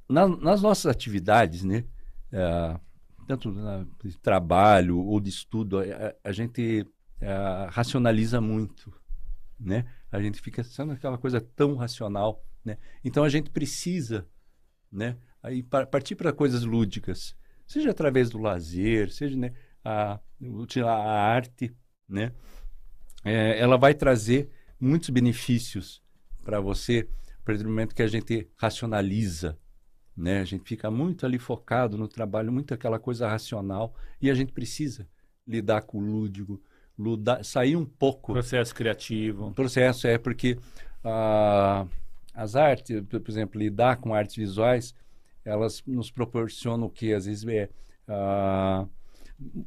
na, 0.07 0.27
nas 0.27 0.61
nossas 0.61 0.85
atividades, 0.85 1.63
né? 1.63 1.83
É, 2.31 2.79
tanto 3.25 3.51
de 4.03 4.17
trabalho 4.17 4.99
ou 4.99 5.19
de 5.19 5.29
estudo, 5.29 5.79
a, 5.79 6.15
a 6.23 6.31
gente 6.31 6.85
é, 7.19 7.67
racionaliza 7.69 8.39
muito, 8.39 8.93
né? 9.59 9.85
A 10.11 10.21
gente 10.21 10.41
fica 10.41 10.63
sendo 10.63 10.93
aquela 10.93 11.17
coisa 11.17 11.41
tão 11.41 11.75
racional, 11.75 12.43
né? 12.63 12.77
Então 13.03 13.23
a 13.23 13.29
gente 13.29 13.49
precisa, 13.49 14.27
né? 14.91 15.17
Aí 15.41 15.61
partir 15.63 16.15
para 16.15 16.33
coisas 16.33 16.63
lúdicas, 16.63 17.35
seja 17.67 17.91
através 17.91 18.29
do 18.29 18.39
lazer, 18.39 19.11
seja 19.11 19.37
né, 19.37 19.53
a, 19.83 20.19
a 20.83 20.91
arte, 20.91 21.75
né? 22.07 22.31
É, 23.23 23.59
ela 23.59 23.77
vai 23.77 23.93
trazer 23.93 24.49
muitos 24.79 25.09
benefícios 25.09 26.03
para 26.43 26.59
você 26.59 27.07
a 27.41 27.45
partir 27.45 27.63
do 27.63 27.69
momento 27.69 27.95
que 27.95 28.01
a 28.01 28.07
gente 28.07 28.49
racionaliza, 28.55 29.57
né? 30.15 30.39
A 30.39 30.45
gente 30.45 30.63
fica 30.63 30.89
muito 30.89 31.25
ali 31.25 31.37
focado 31.37 31.97
no 31.97 32.07
trabalho, 32.07 32.51
muito 32.51 32.73
aquela 32.73 32.99
coisa 32.99 33.27
racional 33.27 33.93
e 34.21 34.29
a 34.29 34.33
gente 34.33 34.53
precisa 34.53 35.07
lidar 35.47 35.81
com 35.81 35.97
o 35.97 36.01
lúdico, 36.01 36.61
ludar, 36.97 37.43
sair 37.43 37.75
um 37.75 37.85
pouco. 37.85 38.33
Processo 38.33 38.73
criativo. 38.73 39.51
Processo, 39.51 40.07
é, 40.07 40.17
porque 40.17 40.57
ah, 41.03 41.85
as 42.33 42.55
artes, 42.55 43.01
por 43.01 43.29
exemplo, 43.29 43.59
lidar 43.59 43.97
com 43.97 44.13
artes 44.13 44.35
visuais, 44.35 44.95
elas 45.43 45.83
nos 45.85 46.09
proporcionam 46.09 46.87
o 46.87 46.89
que? 46.89 47.13
Às 47.13 47.25
vezes 47.25 47.45
é 47.47 47.69
ah, 48.07 48.87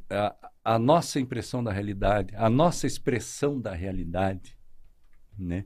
a, 0.09 0.51
a 0.63 0.79
nossa 0.79 1.19
impressão 1.19 1.63
da 1.63 1.71
realidade, 1.71 2.35
a 2.35 2.49
nossa 2.49 2.87
expressão 2.87 3.59
da 3.61 3.73
realidade, 3.73 4.57
né? 5.37 5.65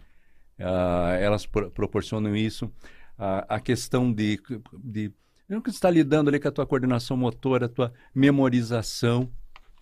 Ah, 0.60 1.18
elas 1.20 1.46
pro, 1.46 1.72
proporcionam 1.72 2.36
isso 2.36 2.72
a, 3.18 3.56
a 3.56 3.60
questão 3.60 4.12
de, 4.12 4.40
de 4.84 5.14
mesmo 5.48 5.62
que 5.62 5.70
está 5.70 5.90
lidando 5.90 6.30
ali 6.30 6.40
com 6.40 6.48
a 6.48 6.52
tua 6.52 6.66
coordenação 6.66 7.18
motora, 7.18 7.66
a 7.66 7.70
tua 7.70 7.94
memorização, 8.14 9.32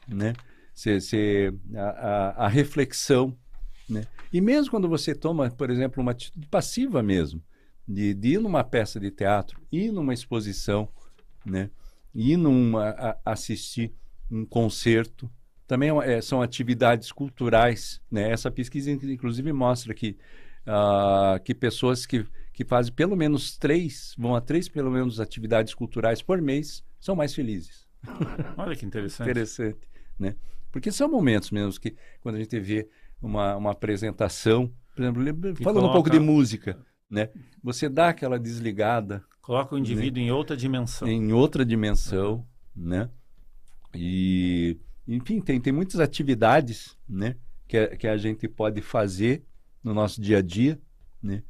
né? 0.08 0.34
Cê, 0.74 1.00
cê, 1.00 1.54
a, 1.76 1.82
a, 1.82 2.46
a, 2.46 2.48
reflexão, 2.48 3.38
né? 3.88 4.06
E 4.34 4.41
mesmo 4.41 4.72
quando 4.72 4.88
você 4.88 5.13
toma, 5.13 5.50
por 5.52 5.70
exemplo, 5.70 6.02
uma 6.02 6.12
atitude 6.12 6.48
passiva 6.48 7.04
mesmo, 7.04 7.41
de, 7.88 8.13
de 8.13 8.36
ir 8.36 8.39
numa 8.39 8.63
peça 8.63 9.00
de 9.00 9.12
teatro, 9.12 9.62
ir 9.72 9.91
numa 9.91 10.13
exposição, 10.13 10.89
né? 11.46 11.70
Ir 12.13 12.38
numa, 12.38 12.89
a, 12.89 13.17
assistir 13.26 13.94
um 14.30 14.46
concerto, 14.46 15.30
também 15.67 15.89
é, 15.89 16.13
é 16.13 16.22
são 16.22 16.41
atividades 16.41 17.12
culturais, 17.12 18.02
né? 18.10 18.32
Essa 18.32 18.50
pesquisa, 18.50 18.91
inclusive, 18.91 19.54
mostra 19.54 19.94
que, 19.94 20.17
uh, 20.65 21.41
que 21.44 21.54
pessoas 21.54 22.06
que 22.06 22.26
que 22.54 22.66
fazem 22.66 22.94
pelo 22.94 23.16
menos 23.16 23.58
três, 23.58 24.14
vão 24.18 24.36
a 24.36 24.42
três 24.42 24.68
pelo 24.68 24.92
menos 24.92 25.20
atividades 25.20 25.74
culturais 25.74 26.22
por 26.22 26.42
mês, 26.42 26.84
são 27.00 27.16
mais 27.16 27.34
felizes. 27.34 27.88
Olha 28.58 28.76
que 28.76 28.86
interessante. 28.86 29.30
interessante, 29.30 29.88
né? 30.18 30.36
Porque 30.72 30.92
são 30.92 31.10
momentos 31.10 31.52
mesmo 31.52 31.80
que 31.80 31.96
quando 32.22 32.36
a 32.36 32.40
gente 32.40 32.60
vê 32.60 32.88
uma, 33.22 33.56
uma 33.56 33.72
apresentação, 33.72 34.72
por 34.96 35.02
exemplo, 35.02 35.56
falando 35.56 35.64
coloca... 35.64 35.88
um 35.88 35.94
pouco 35.94 36.10
de 36.10 36.20
música, 36.20 36.78
né? 37.10 37.30
Você 37.64 37.90
dá 37.90 38.10
aquela 38.10 38.40
desligada. 38.40 39.24
Coloca 39.42 39.76
o 39.76 39.78
indivíduo 39.78 40.22
né? 40.22 40.30
em 40.30 40.32
outra 40.32 40.56
dimensão. 40.56 41.08
Em 41.08 41.34
outra 41.34 41.66
dimensão, 41.66 42.46
uhum. 42.76 42.88
né? 42.88 43.10
E, 43.94 44.78
enfim, 45.08 45.42
tem, 45.42 45.60
tem 45.60 45.74
muitas 45.74 46.00
atividades, 46.00 46.98
né? 47.08 47.36
Que, 47.68 47.88
que 47.98 48.08
a 48.08 48.18
gente 48.18 48.48
pode 48.48 48.82
fazer 48.82 49.44
no 49.84 49.94
nosso 49.94 50.22
dia 50.22 50.38
a 50.38 50.42
dia, 50.42 50.80
né? 51.22 51.44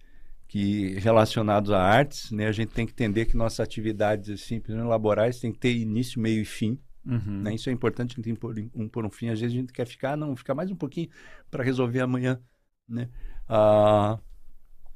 Que 0.52 1.00
relacionados 1.00 1.72
a 1.72 1.82
artes, 1.82 2.30
né, 2.30 2.46
a 2.46 2.52
gente 2.52 2.74
tem 2.74 2.86
que 2.86 2.92
entender 2.92 3.26
que 3.26 3.38
nossas 3.38 3.62
atividades 3.62 4.30
assim, 4.30 4.62
laborais 4.68 5.40
têm 5.40 5.50
que 5.50 5.58
ter 5.58 5.74
início, 5.74 6.20
meio 6.20 6.42
e 6.42 6.46
fim. 6.46 6.78
Uhum. 7.06 7.44
Né? 7.44 7.56
Isso 7.56 7.70
é 7.70 7.72
importante, 7.72 8.12
a 8.12 8.16
gente 8.16 8.26
tem 8.26 8.34
que 8.34 8.40
pôr 8.42 8.54
um, 8.76 8.90
pôr 8.90 9.06
um 9.06 9.10
fim. 9.10 9.30
Às 9.30 9.40
vezes 9.40 9.56
a 9.56 9.62
gente 9.62 9.72
quer 9.72 9.88
ficar, 9.88 10.18
não, 10.18 10.36
ficar 10.36 10.54
mais 10.54 10.70
um 10.70 10.76
pouquinho 10.76 11.08
para 11.50 11.64
resolver 11.64 12.02
amanhã. 12.02 12.38
Né? 12.86 13.08
Ah, 13.48 14.20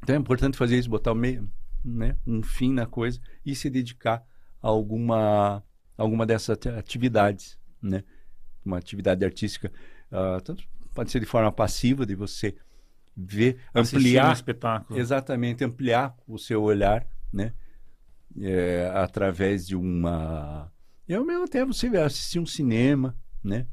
então 0.04 0.18
é 0.18 0.20
importante 0.20 0.58
fazer 0.58 0.78
isso, 0.78 0.90
botar 0.90 1.16
meio, 1.16 1.50
né, 1.86 2.18
um 2.28 2.44
fim 2.44 2.74
na 2.74 2.86
coisa 2.86 3.18
e 3.46 3.56
se 3.56 3.70
dedicar 3.70 4.26
a 4.62 4.68
alguma, 4.68 5.64
alguma 5.98 6.26
dessas 6.26 6.58
atividades. 6.78 7.58
Né? 7.82 8.04
Uma 8.66 8.78
atividade 8.78 9.24
artística, 9.24 9.72
ah, 10.12 10.42
tanto 10.44 10.66
pode 10.94 11.12
ser 11.12 11.22
de 11.22 11.26
forma 11.26 11.50
passiva, 11.50 12.06
de 12.06 12.14
você 12.14 12.58
ver, 13.16 13.58
ampliar, 13.74 14.30
um 14.30 14.34
espetáculo. 14.34 15.00
exatamente, 15.00 15.64
ampliar 15.64 16.16
o 16.28 16.38
seu 16.38 16.62
olhar, 16.62 17.06
né? 17.32 17.54
É, 18.38 18.92
através 18.94 19.66
de 19.66 19.76
uma, 19.76 20.72
eu 21.08 21.24
mesmo 21.24 21.44
até 21.44 21.64
você 21.64 21.88
assistir 21.98 22.40
um 22.40 22.46
cinema, 22.46 23.16
né? 23.44 23.68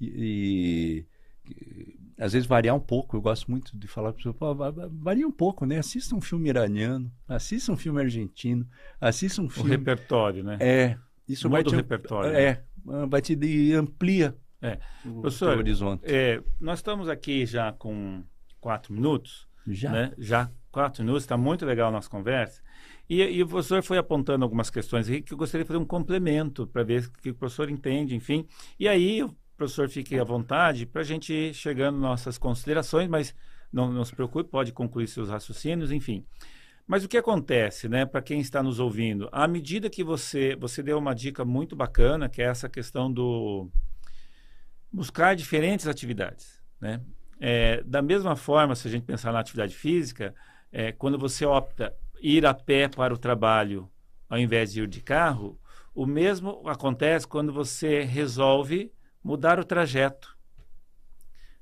e, 0.00 1.04
e, 1.46 1.96
às 2.18 2.32
vezes 2.32 2.46
variar 2.46 2.74
um 2.74 2.80
pouco. 2.80 3.16
Eu 3.16 3.20
gosto 3.20 3.50
muito 3.50 3.76
de 3.76 3.86
falar 3.86 4.12
para 4.12 4.32
pessoas, 4.32 4.74
varia 4.92 5.26
um 5.26 5.32
pouco, 5.32 5.66
né? 5.66 5.78
Assista 5.78 6.14
um 6.14 6.20
filme 6.20 6.48
iraniano, 6.48 7.12
assista 7.28 7.72
um 7.72 7.76
filme 7.76 8.00
argentino, 8.00 8.66
assista 9.00 9.42
um 9.42 9.48
filme... 9.48 9.70
O 9.70 9.72
repertório, 9.72 10.44
né? 10.44 10.56
É. 10.60 10.96
Isso 11.28 11.48
Muda 11.48 11.56
vai 11.56 11.64
te, 11.64 11.74
o 11.74 11.76
repertório. 11.76 12.36
É, 12.36 12.64
vai 13.08 13.20
te 13.22 13.72
amplia 13.72 14.36
É. 14.60 14.78
o 15.04 15.20
Professor, 15.20 15.58
horizonte. 15.58 16.02
É, 16.04 16.42
nós 16.60 16.78
estamos 16.78 17.08
aqui 17.08 17.46
já 17.46 17.72
com 17.72 18.22
quatro 18.60 18.92
minutos, 18.92 19.48
Já? 19.66 19.90
né? 19.90 20.12
Já 20.18 20.50
quatro 20.70 21.02
minutos, 21.02 21.24
está 21.24 21.36
muito 21.36 21.66
legal 21.66 21.88
a 21.88 21.92
nossa 21.92 22.08
conversa. 22.08 22.62
E, 23.08 23.20
e 23.22 23.42
o 23.42 23.48
professor 23.48 23.82
foi 23.82 23.98
apontando 23.98 24.44
algumas 24.44 24.70
questões 24.70 25.08
aqui 25.08 25.22
que 25.22 25.32
eu 25.32 25.38
gostaria 25.38 25.64
de 25.64 25.68
fazer 25.68 25.80
um 25.80 25.84
complemento 25.84 26.66
para 26.66 26.82
ver 26.82 27.04
o 27.04 27.12
que 27.12 27.30
o 27.30 27.34
professor 27.34 27.68
entende, 27.68 28.14
enfim. 28.14 28.46
E 28.78 28.86
aí, 28.86 29.22
o 29.22 29.34
professor 29.56 29.88
fique 29.88 30.18
à 30.18 30.24
vontade 30.24 30.86
para 30.86 31.00
a 31.00 31.04
gente 31.04 31.32
ir 31.32 31.54
chegando 31.54 31.98
nossas 31.98 32.38
considerações, 32.38 33.08
mas 33.08 33.34
não, 33.72 33.92
não 33.92 34.04
se 34.04 34.14
preocupe, 34.14 34.48
pode 34.48 34.72
concluir 34.72 35.08
seus 35.08 35.28
raciocínios, 35.28 35.90
enfim. 35.90 36.24
Mas 36.86 37.04
o 37.04 37.08
que 37.08 37.16
acontece, 37.16 37.88
né, 37.88 38.04
para 38.04 38.22
quem 38.22 38.40
está 38.40 38.62
nos 38.62 38.80
ouvindo? 38.80 39.28
À 39.30 39.46
medida 39.46 39.90
que 39.90 40.02
você, 40.02 40.56
você 40.56 40.82
deu 40.82 40.98
uma 40.98 41.14
dica 41.14 41.44
muito 41.44 41.76
bacana, 41.76 42.28
que 42.28 42.42
é 42.42 42.46
essa 42.46 42.68
questão 42.68 43.12
do 43.12 43.70
buscar 44.92 45.36
diferentes 45.36 45.86
atividades, 45.86 46.60
né? 46.80 47.00
É, 47.40 47.82
da 47.82 48.02
mesma 48.02 48.36
forma, 48.36 48.74
se 48.74 48.86
a 48.86 48.90
gente 48.90 49.04
pensar 49.04 49.32
na 49.32 49.40
atividade 49.40 49.74
física, 49.74 50.34
é, 50.70 50.92
quando 50.92 51.18
você 51.18 51.46
opta 51.46 51.94
ir 52.20 52.44
a 52.44 52.52
pé 52.52 52.86
para 52.86 53.14
o 53.14 53.18
trabalho 53.18 53.90
ao 54.28 54.38
invés 54.38 54.72
de 54.72 54.82
ir 54.82 54.86
de 54.86 55.00
carro, 55.00 55.58
o 55.94 56.06
mesmo 56.06 56.62
acontece 56.68 57.26
quando 57.26 57.52
você 57.52 58.02
resolve 58.02 58.92
mudar 59.24 59.58
o 59.58 59.64
trajeto. 59.64 60.36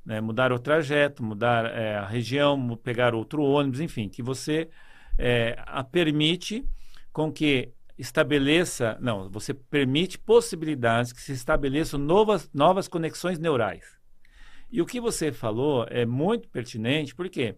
Né? 0.05 0.21
Mudar 0.21 0.53
o 0.53 0.59
trajeto, 0.59 1.23
mudar 1.23 1.65
é, 1.67 1.97
a 1.97 2.07
região, 2.07 2.77
pegar 2.77 3.15
outro 3.15 3.43
ônibus, 3.43 3.81
enfim, 3.81 4.09
que 4.09 4.23
você 4.23 4.69
é, 5.17 5.57
a 5.67 5.83
permite 5.83 6.69
com 7.13 7.33
que 7.33 7.73
estabeleça, 7.97 8.97
não, 9.01 9.29
você 9.31 9.53
permite 9.53 10.19
possibilidades 10.19 11.13
que 11.13 11.21
se 11.21 11.33
estabeleçam 11.33 11.99
novas, 11.99 12.51
novas 12.53 12.87
conexões 12.87 13.39
neurais. 13.39 13.98
E 14.71 14.83
o 14.83 14.87
que 14.87 15.01
você 15.01 15.33
falou 15.33 15.87
é 15.89 16.05
muito 16.05 16.49
pertinente, 16.49 17.15
porque 17.15 17.57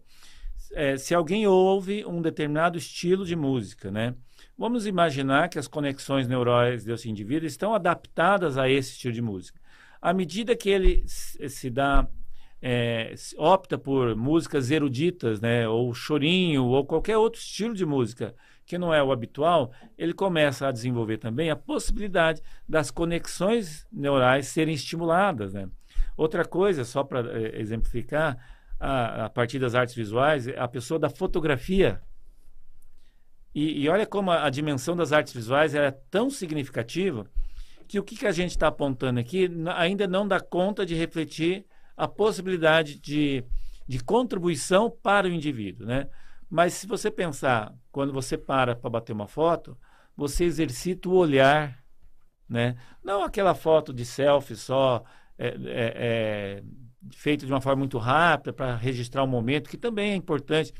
é, 0.73 0.97
se 0.97 1.13
alguém 1.13 1.45
ouve 1.45 2.05
um 2.05 2.21
determinado 2.21 2.77
estilo 2.77 3.25
de 3.25 3.35
música, 3.35 3.91
né? 3.91 4.15
Vamos 4.57 4.85
imaginar 4.85 5.49
que 5.49 5.59
as 5.59 5.67
conexões 5.67 6.27
neurais 6.27 6.83
desse 6.83 7.09
indivíduo 7.09 7.47
estão 7.47 7.73
adaptadas 7.73 8.57
a 8.57 8.69
esse 8.69 8.91
estilo 8.91 9.13
de 9.13 9.21
música. 9.21 9.59
À 10.01 10.13
medida 10.13 10.55
que 10.55 10.69
ele 10.69 11.03
se 11.05 11.49
se 11.49 11.69
dá, 11.69 12.07
é, 12.61 13.13
opta 13.37 13.77
por 13.77 14.15
músicas 14.15 14.71
eruditas, 14.71 15.41
né? 15.41 15.67
Ou 15.67 15.93
chorinho, 15.93 16.65
ou 16.65 16.85
qualquer 16.85 17.17
outro 17.17 17.39
estilo 17.41 17.73
de 17.73 17.85
música 17.85 18.35
que 18.65 18.77
não 18.77 18.93
é 18.93 19.03
o 19.03 19.11
habitual, 19.11 19.71
ele 19.97 20.13
começa 20.13 20.67
a 20.67 20.71
desenvolver 20.71 21.17
também 21.17 21.49
a 21.49 21.55
possibilidade 21.55 22.41
das 22.67 22.89
conexões 22.89 23.85
neurais 23.91 24.47
serem 24.47 24.75
estimuladas, 24.75 25.53
né? 25.53 25.67
Outra 26.15 26.45
coisa, 26.45 26.83
só 26.83 27.03
para 27.03 27.21
eh, 27.31 27.59
exemplificar, 27.59 28.37
a, 28.79 29.25
a, 29.25 29.29
partir 29.29 29.59
das 29.59 29.75
artes 29.75 29.93
visuais, 29.93 30.47
a 30.47 30.67
pessoa 30.67 30.99
da 30.99 31.09
fotografia. 31.09 32.01
E, 33.53 33.83
e 33.83 33.89
olha 33.89 34.07
como 34.07 34.31
a, 34.31 34.45
a, 34.45 34.49
dimensão 34.49 34.95
das 34.95 35.11
artes 35.11 35.33
visuais 35.33 35.75
é 35.75 35.91
tão 36.09 36.29
significativa 36.29 37.27
que 37.87 37.99
o 37.99 38.03
que, 38.03 38.15
que 38.15 38.25
a 38.25 38.31
gente 38.31 38.51
está 38.51 38.67
apontando 38.67 39.19
aqui 39.19 39.49
ainda 39.75 40.07
não 40.07 40.27
dá 40.27 40.39
conta 40.39 40.85
de 40.85 40.95
refletir 40.95 41.65
a 41.95 42.07
possibilidade 42.07 42.99
de, 42.99 43.43
de 43.87 44.03
contribuição 44.03 44.89
para 44.89 45.27
o 45.27 45.31
indivíduo, 45.31 45.85
né? 45.85 46.09
Mas 46.49 46.73
se 46.73 46.87
você 46.87 47.11
pensar, 47.11 47.73
quando 47.91 48.11
você 48.11 48.37
para 48.37 48.75
para 48.75 48.89
bater 48.89 49.13
uma 49.13 49.27
foto, 49.27 49.77
você 50.15 50.45
exercita 50.45 51.07
o 51.07 51.13
olhar, 51.13 51.81
né? 52.49 52.75
Não 53.03 53.23
aquela 53.23 53.53
foto 53.53 53.93
de 53.93 54.05
selfie 54.05 54.55
só, 54.55 55.03
é, 55.41 55.47
é, 55.47 55.93
é, 55.95 56.63
feito 57.15 57.47
de 57.47 57.51
uma 57.51 57.59
forma 57.59 57.79
muito 57.79 57.97
rápida 57.97 58.53
para 58.53 58.75
registrar 58.75 59.23
um 59.23 59.27
momento, 59.27 59.71
que 59.71 59.77
também 59.77 60.11
é 60.11 60.15
importante, 60.15 60.71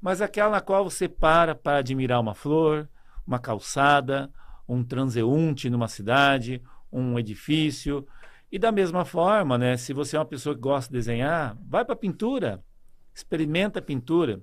mas 0.00 0.22
aquela 0.22 0.50
na 0.50 0.60
qual 0.60 0.88
você 0.88 1.08
para 1.08 1.56
para 1.56 1.78
admirar 1.78 2.20
uma 2.20 2.32
flor, 2.34 2.88
uma 3.26 3.40
calçada, 3.40 4.30
um 4.68 4.84
transeunte 4.84 5.68
numa 5.68 5.88
cidade, 5.88 6.62
um 6.92 7.18
edifício. 7.18 8.06
E 8.50 8.60
da 8.60 8.70
mesma 8.70 9.04
forma, 9.04 9.58
né, 9.58 9.76
se 9.76 9.92
você 9.92 10.14
é 10.14 10.20
uma 10.20 10.24
pessoa 10.24 10.54
que 10.54 10.60
gosta 10.60 10.88
de 10.88 10.98
desenhar, 10.98 11.58
vai 11.66 11.84
para 11.84 11.94
a 11.94 11.98
pintura, 11.98 12.62
experimenta 13.12 13.80
a 13.80 13.82
pintura. 13.82 14.40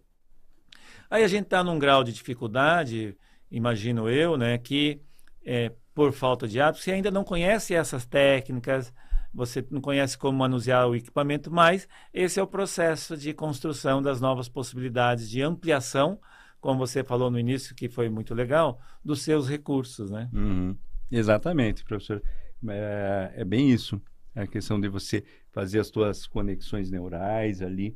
Aí 1.09 1.23
a 1.23 1.27
gente 1.29 1.43
está 1.43 1.63
num 1.63 1.79
grau 1.79 2.03
de 2.03 2.11
dificuldade, 2.11 3.17
imagino 3.49 4.09
eu, 4.09 4.35
né, 4.35 4.57
que 4.57 5.01
é, 5.45 5.71
por 5.93 6.11
falta 6.11 6.49
de 6.49 6.59
hábito, 6.59 6.83
você 6.83 6.91
ainda 6.91 7.09
não 7.09 7.23
conhece 7.23 7.73
essas 7.73 8.05
técnicas, 8.05 8.93
você 9.33 9.65
não 9.71 9.81
conhece 9.81 10.17
como 10.17 10.37
manusear 10.37 10.87
o 10.87 10.95
equipamento, 10.95 11.51
mas 11.51 11.87
esse 12.13 12.39
é 12.39 12.43
o 12.43 12.47
processo 12.47 13.17
de 13.17 13.33
construção 13.33 14.01
das 14.01 14.21
novas 14.21 14.47
possibilidades 14.47 15.29
de 15.29 15.41
ampliação, 15.41 16.19
como 16.61 16.79
você 16.79 17.03
falou 17.03 17.31
no 17.31 17.39
início, 17.39 17.75
que 17.75 17.89
foi 17.89 18.09
muito 18.09 18.33
legal, 18.33 18.79
dos 19.03 19.21
seus 19.21 19.49
recursos, 19.49 20.11
né? 20.11 20.29
Uhum. 20.31 20.77
Exatamente, 21.11 21.83
professor. 21.83 22.21
É, 22.67 23.33
é, 23.37 23.43
bem 23.45 23.69
isso. 23.69 24.01
É 24.35 24.43
a 24.43 24.47
questão 24.47 24.79
de 24.79 24.87
você 24.87 25.23
fazer 25.51 25.79
as 25.79 25.87
suas 25.87 26.25
conexões 26.25 26.89
neurais 26.89 27.61
ali, 27.61 27.95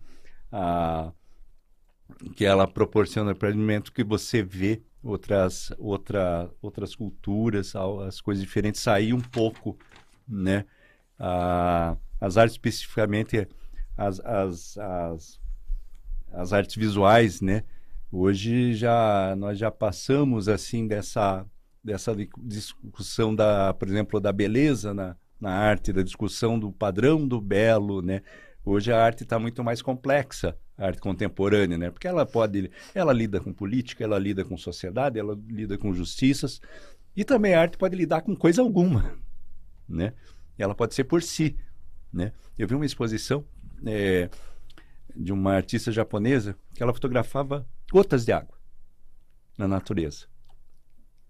a, 0.52 1.12
que 2.36 2.46
ela 2.46 2.68
proporciona 2.68 3.34
para 3.34 3.52
o 3.52 3.58
momento 3.58 3.92
que 3.92 4.04
você 4.04 4.44
vê 4.44 4.82
outras, 5.02 5.72
outra, 5.78 6.50
outras 6.62 6.96
culturas, 6.96 7.74
as 7.76 8.22
coisas 8.22 8.44
diferentes, 8.44 8.82
sair 8.82 9.14
um 9.14 9.22
pouco, 9.22 9.78
né? 10.28 10.66
As 12.20 12.38
artes 12.38 12.54
especificamente 12.56 13.48
as, 13.98 14.20
as, 14.20 14.78
as, 14.78 15.40
as 16.32 16.54
artes 16.54 16.76
visuais, 16.76 17.42
né? 17.42 17.64
Hoje 18.12 18.74
já 18.74 19.36
nós 19.38 19.58
já 19.58 19.72
passamos 19.72 20.48
assim 20.48 20.88
dessa 20.88 21.46
dessa 21.84 22.14
discussão 22.38 23.34
da, 23.34 23.74
por 23.74 23.88
exemplo, 23.88 24.20
da 24.20 24.34
beleza 24.34 24.94
na, 24.94 25.16
na 25.40 25.52
arte, 25.52 25.94
da 25.94 26.04
discussão 26.04 26.60
do 26.60 26.72
padrão 26.72 27.26
do 27.26 27.40
belo, 27.40 28.02
né? 28.02 28.22
Hoje 28.66 28.92
a 28.92 29.02
arte 29.02 29.24
está 29.24 29.40
muito 29.40 29.64
mais 29.64 29.82
complexa, 29.82 30.58
a 30.78 30.88
arte 30.88 31.00
contemporânea, 31.00 31.78
né? 31.78 31.90
Porque 31.90 32.08
ela 32.08 32.26
pode, 32.26 32.70
ela 32.94 33.14
lida 33.14 33.40
com 33.40 33.54
política, 33.54 34.04
ela 34.04 34.20
lida 34.20 34.44
com 34.44 34.58
sociedade, 34.58 35.18
ela 35.18 35.38
lida 35.48 35.78
com 35.78 35.94
justiças 35.94 36.60
e 37.16 37.24
também 37.24 37.54
a 37.54 37.62
arte 37.62 37.78
pode 37.78 37.96
lidar 37.96 38.22
com 38.22 38.36
coisa 38.36 38.62
alguma, 38.62 39.16
né? 39.88 40.14
Ela 40.64 40.76
pode 40.76 40.96
ser 40.96 41.04
por 41.04 41.22
si. 41.22 41.58
Né? 42.12 42.32
Eu 42.58 42.68
vi 42.68 42.76
uma 42.76 42.86
exposição 42.86 43.46
é, 43.86 44.30
de 45.16 45.32
uma 45.32 45.54
artista 45.54 45.92
japonesa 45.92 46.56
que 46.74 46.82
ela 46.82 46.94
fotografava 46.94 47.68
gotas 47.92 48.26
de 48.26 48.32
água 48.32 48.58
na 49.58 49.68
natureza. 49.68 50.28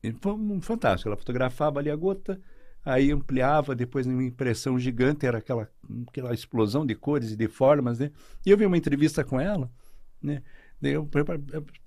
E 0.03 0.11
foi 0.11 0.33
um 0.33 0.61
fantástico. 0.61 1.09
Ela 1.09 1.17
fotografava 1.17 1.79
ali 1.79 1.89
a 1.89 1.95
gota, 1.95 2.39
aí 2.83 3.11
ampliava, 3.11 3.75
depois 3.75 4.05
uma 4.05 4.23
impressão 4.23 4.77
gigante, 4.77 5.25
era 5.25 5.39
aquela, 5.39 5.69
aquela 6.07 6.33
explosão 6.33 6.85
de 6.85 6.95
cores 6.95 7.31
e 7.31 7.35
de 7.35 7.47
formas. 7.47 7.99
Né? 7.99 8.11
E 8.45 8.49
eu 8.49 8.57
vi 8.57 8.65
uma 8.65 8.77
entrevista 8.77 9.23
com 9.23 9.39
ela, 9.39 9.71
né? 10.21 10.41
Eu, 10.81 11.09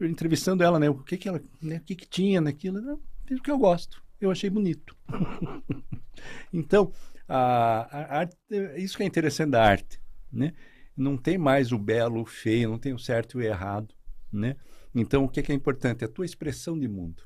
entrevistando 0.00 0.64
ela, 0.64 0.78
né? 0.78 0.90
O 0.90 0.96
que 0.96 1.16
que 1.16 1.28
ela, 1.28 1.40
né? 1.62 1.76
O 1.76 1.80
que 1.80 1.94
que 1.94 2.08
tinha 2.08 2.40
naquilo? 2.40 2.80
Não, 2.80 3.00
o 3.30 3.42
que 3.42 3.50
eu 3.50 3.58
gosto. 3.58 4.02
Eu 4.20 4.30
achei 4.30 4.50
bonito. 4.50 4.96
então, 6.52 6.92
a, 7.32 7.88
a 7.90 8.18
arte, 8.18 8.36
isso 8.76 8.96
que 8.96 9.04
é 9.04 9.06
interessante 9.06 9.52
da 9.52 9.62
arte, 9.62 10.00
né? 10.32 10.52
Não 10.96 11.16
tem 11.16 11.38
mais 11.38 11.70
o 11.70 11.78
belo, 11.78 12.20
o 12.20 12.26
feio, 12.26 12.68
não 12.68 12.78
tem 12.78 12.92
o 12.92 12.98
certo 12.98 13.40
e 13.40 13.44
o 13.44 13.46
errado, 13.46 13.94
né? 14.32 14.56
Então, 14.92 15.24
o 15.24 15.28
que 15.28 15.38
é, 15.38 15.42
que 15.44 15.52
é 15.52 15.54
importante? 15.54 16.04
A 16.04 16.08
tua 16.08 16.24
expressão 16.24 16.76
de 16.76 16.88
mundo. 16.88 17.22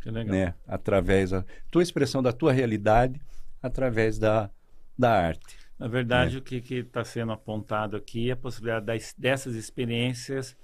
Que 0.00 0.10
legal. 0.10 0.32
Né? 0.32 0.54
Através 0.64 1.30
da 1.30 1.44
tua 1.72 1.82
expressão 1.82 2.22
da 2.22 2.32
tua 2.32 2.52
realidade, 2.52 3.20
através 3.60 4.16
da, 4.16 4.48
da 4.96 5.10
arte. 5.10 5.58
Na 5.76 5.88
verdade, 5.88 6.34
né? 6.34 6.38
o 6.38 6.42
que 6.42 6.74
está 6.74 7.04
sendo 7.04 7.32
apontado 7.32 7.96
aqui 7.96 8.30
é 8.30 8.34
a 8.34 8.36
possibilidade 8.36 8.86
das, 8.86 9.12
dessas 9.18 9.56
experiências 9.56 10.56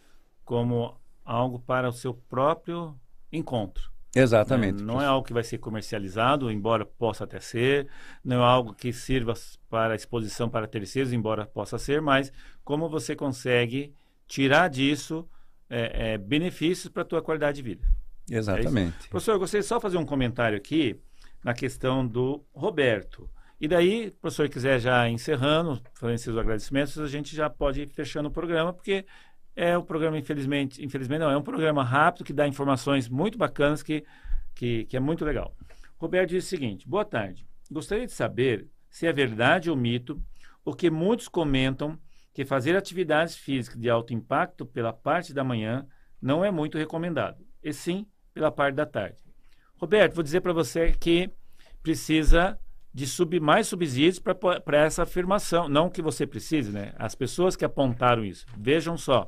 como 0.44 0.96
algo 1.24 1.58
para 1.58 1.88
o 1.88 1.92
seu 1.92 2.14
próprio 2.14 2.96
encontro. 3.32 3.93
Exatamente. 4.14 4.82
Né? 4.82 4.92
Não 4.92 5.00
é 5.00 5.06
algo 5.06 5.26
que 5.26 5.32
vai 5.32 5.42
ser 5.42 5.58
comercializado, 5.58 6.50
embora 6.50 6.86
possa 6.86 7.24
até 7.24 7.40
ser, 7.40 7.88
não 8.24 8.42
é 8.42 8.46
algo 8.46 8.74
que 8.74 8.92
sirva 8.92 9.34
para 9.68 9.94
exposição 9.94 10.48
para 10.48 10.66
terceiros, 10.66 11.12
embora 11.12 11.46
possa 11.46 11.78
ser, 11.78 12.00
mas 12.00 12.32
como 12.62 12.88
você 12.88 13.16
consegue 13.16 13.92
tirar 14.26 14.68
disso 14.68 15.28
é, 15.68 16.12
é, 16.12 16.18
benefícios 16.18 16.88
para 16.88 17.02
a 17.02 17.06
tua 17.06 17.22
qualidade 17.22 17.56
de 17.56 17.62
vida. 17.62 17.86
Exatamente. 18.30 19.06
É 19.06 19.08
Professor, 19.08 19.32
eu 19.32 19.38
gostaria 19.38 19.62
só 19.62 19.76
de 19.76 19.82
fazer 19.82 19.98
um 19.98 20.06
comentário 20.06 20.56
aqui 20.56 20.98
na 21.42 21.52
questão 21.52 22.06
do 22.06 22.44
Roberto. 22.54 23.28
E 23.60 23.68
daí, 23.68 24.10
professor 24.10 24.48
quiser 24.48 24.80
já 24.80 25.08
encerrando, 25.08 25.80
fazendo 25.94 26.16
esses 26.16 26.36
agradecimentos, 26.36 26.98
a 26.98 27.06
gente 27.06 27.34
já 27.34 27.48
pode 27.48 27.82
ir 27.82 27.88
fechando 27.88 28.28
o 28.28 28.32
programa, 28.32 28.72
porque 28.72 29.06
é 29.56 29.76
o 29.76 29.82
programa, 29.82 30.18
infelizmente, 30.18 30.84
infelizmente 30.84 31.20
não, 31.20 31.30
é 31.30 31.36
um 31.36 31.42
programa 31.42 31.84
rápido 31.84 32.24
que 32.24 32.32
dá 32.32 32.46
informações 32.46 33.08
muito 33.08 33.38
bacanas 33.38 33.82
que, 33.82 34.04
que, 34.54 34.84
que 34.84 34.96
é 34.96 35.00
muito 35.00 35.24
legal. 35.24 35.56
Roberto 35.96 36.30
diz 36.30 36.44
o 36.44 36.48
seguinte: 36.48 36.88
boa 36.88 37.04
tarde. 37.04 37.46
Gostaria 37.70 38.06
de 38.06 38.12
saber 38.12 38.68
se 38.90 39.06
é 39.06 39.12
verdade 39.12 39.70
ou 39.70 39.76
mito 39.76 40.20
o 40.64 40.74
que 40.74 40.90
muitos 40.90 41.28
comentam 41.28 41.98
que 42.32 42.44
fazer 42.44 42.76
atividades 42.76 43.36
físicas 43.36 43.80
de 43.80 43.88
alto 43.88 44.12
impacto 44.12 44.66
pela 44.66 44.92
parte 44.92 45.32
da 45.32 45.44
manhã 45.44 45.86
não 46.20 46.44
é 46.44 46.50
muito 46.50 46.78
recomendado, 46.78 47.44
e 47.62 47.72
sim 47.72 48.06
pela 48.32 48.50
parte 48.50 48.74
da 48.74 48.86
tarde. 48.86 49.22
Roberto, 49.76 50.14
vou 50.14 50.22
dizer 50.22 50.40
para 50.40 50.52
você 50.52 50.92
que 50.92 51.30
precisa 51.82 52.58
de 52.94 53.08
sub, 53.08 53.40
mais 53.40 53.66
subsídios 53.66 54.20
para 54.20 54.78
essa 54.78 55.02
afirmação. 55.02 55.68
Não 55.68 55.90
que 55.90 56.00
você 56.00 56.24
precise, 56.24 56.70
né? 56.70 56.92
As 56.96 57.16
pessoas 57.16 57.56
que 57.56 57.64
apontaram 57.64 58.24
isso. 58.24 58.46
Vejam 58.56 58.96
só. 58.96 59.26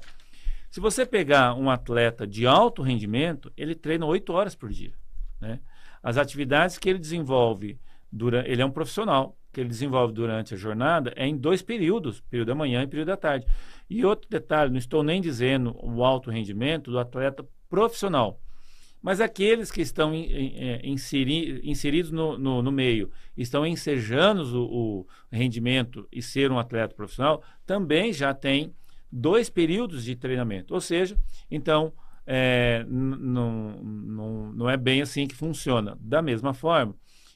Se 0.70 0.79
você 0.79 1.05
pegar 1.05 1.55
um 1.55 1.68
atleta 1.68 2.26
de 2.26 2.46
alto 2.46 2.81
rendimento, 2.81 3.52
ele 3.57 3.74
treina 3.74 4.07
oito 4.07 4.33
horas 4.33 4.55
por 4.55 4.70
dia. 4.70 4.92
Né? 5.40 5.59
As 6.02 6.16
atividades 6.16 6.79
que 6.79 6.88
ele 6.88 6.98
desenvolve, 6.98 7.81
durante, 8.12 8.48
ele 8.48 8.62
é 8.62 8.64
um 8.64 8.70
profissional, 8.70 9.37
que 9.52 9.61
ele 9.61 9.68
desenvolve 9.68 10.12
durante 10.12 10.55
a 10.55 10.57
jornada 10.57 11.12
é 11.16 11.26
em 11.26 11.37
dois 11.37 11.62
períodos, 11.62 12.20
período 12.20 12.48
da 12.48 12.55
manhã 12.55 12.83
e 12.83 12.87
período 12.87 13.09
da 13.09 13.16
tarde. 13.16 13.46
E 13.88 14.05
outro 14.05 14.29
detalhe, 14.29 14.70
não 14.70 14.79
estou 14.79 15.02
nem 15.02 15.20
dizendo 15.20 15.74
o 15.83 16.05
alto 16.05 16.31
rendimento 16.31 16.90
do 16.90 16.98
atleta 16.98 17.44
profissional. 17.68 18.38
Mas 19.07 19.21
aqueles 19.21 19.71
que 19.71 19.81
estão 19.81 20.12
é, 20.12 20.81
inseri, 20.83 21.61
inseridos 21.62 22.11
no, 22.11 22.37
no, 22.37 22.61
no, 22.61 22.73
meio, 22.73 23.09
estão 23.37 23.64
ensejando 23.64 24.42
o, 24.61 25.03
o, 25.03 25.07
rendimento 25.31 26.09
e 26.11 26.21
ser 26.21 26.51
um 26.51 26.59
atleta 26.59 26.92
profissional, 26.92 27.40
também 27.64 28.12
já 28.12 28.35
tem 28.35 28.75
dois 29.11 29.49
períodos 29.49 30.03
de 30.03 30.16
treinamento. 30.16 30.75
Ou 30.75 30.81
seja, 30.81 31.16
então, 31.49 31.92
é, 32.27 32.85
não, 32.88 33.81
não, 34.53 34.69
é 34.69 34.77
bem 34.77 35.01
assim 35.03 35.29
que 35.29 35.37
funciona. 35.37 35.97
Da 36.01 36.21
mesma 36.21 36.53
forma, 36.53 36.92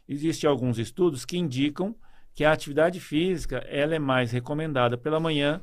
existem 0.09 0.51
alguns 0.51 0.77
estudos 0.77 1.25
que 1.25 1.39
indicam 1.39 1.95
que 2.35 2.45
a 2.45 2.51
atividade 2.51 2.99
física 2.99 3.59
ela 3.69 3.95
é 3.95 3.99
mais 4.01 4.33
recomendada 4.33 4.99
pela 4.99 5.21
manhã 5.21 5.63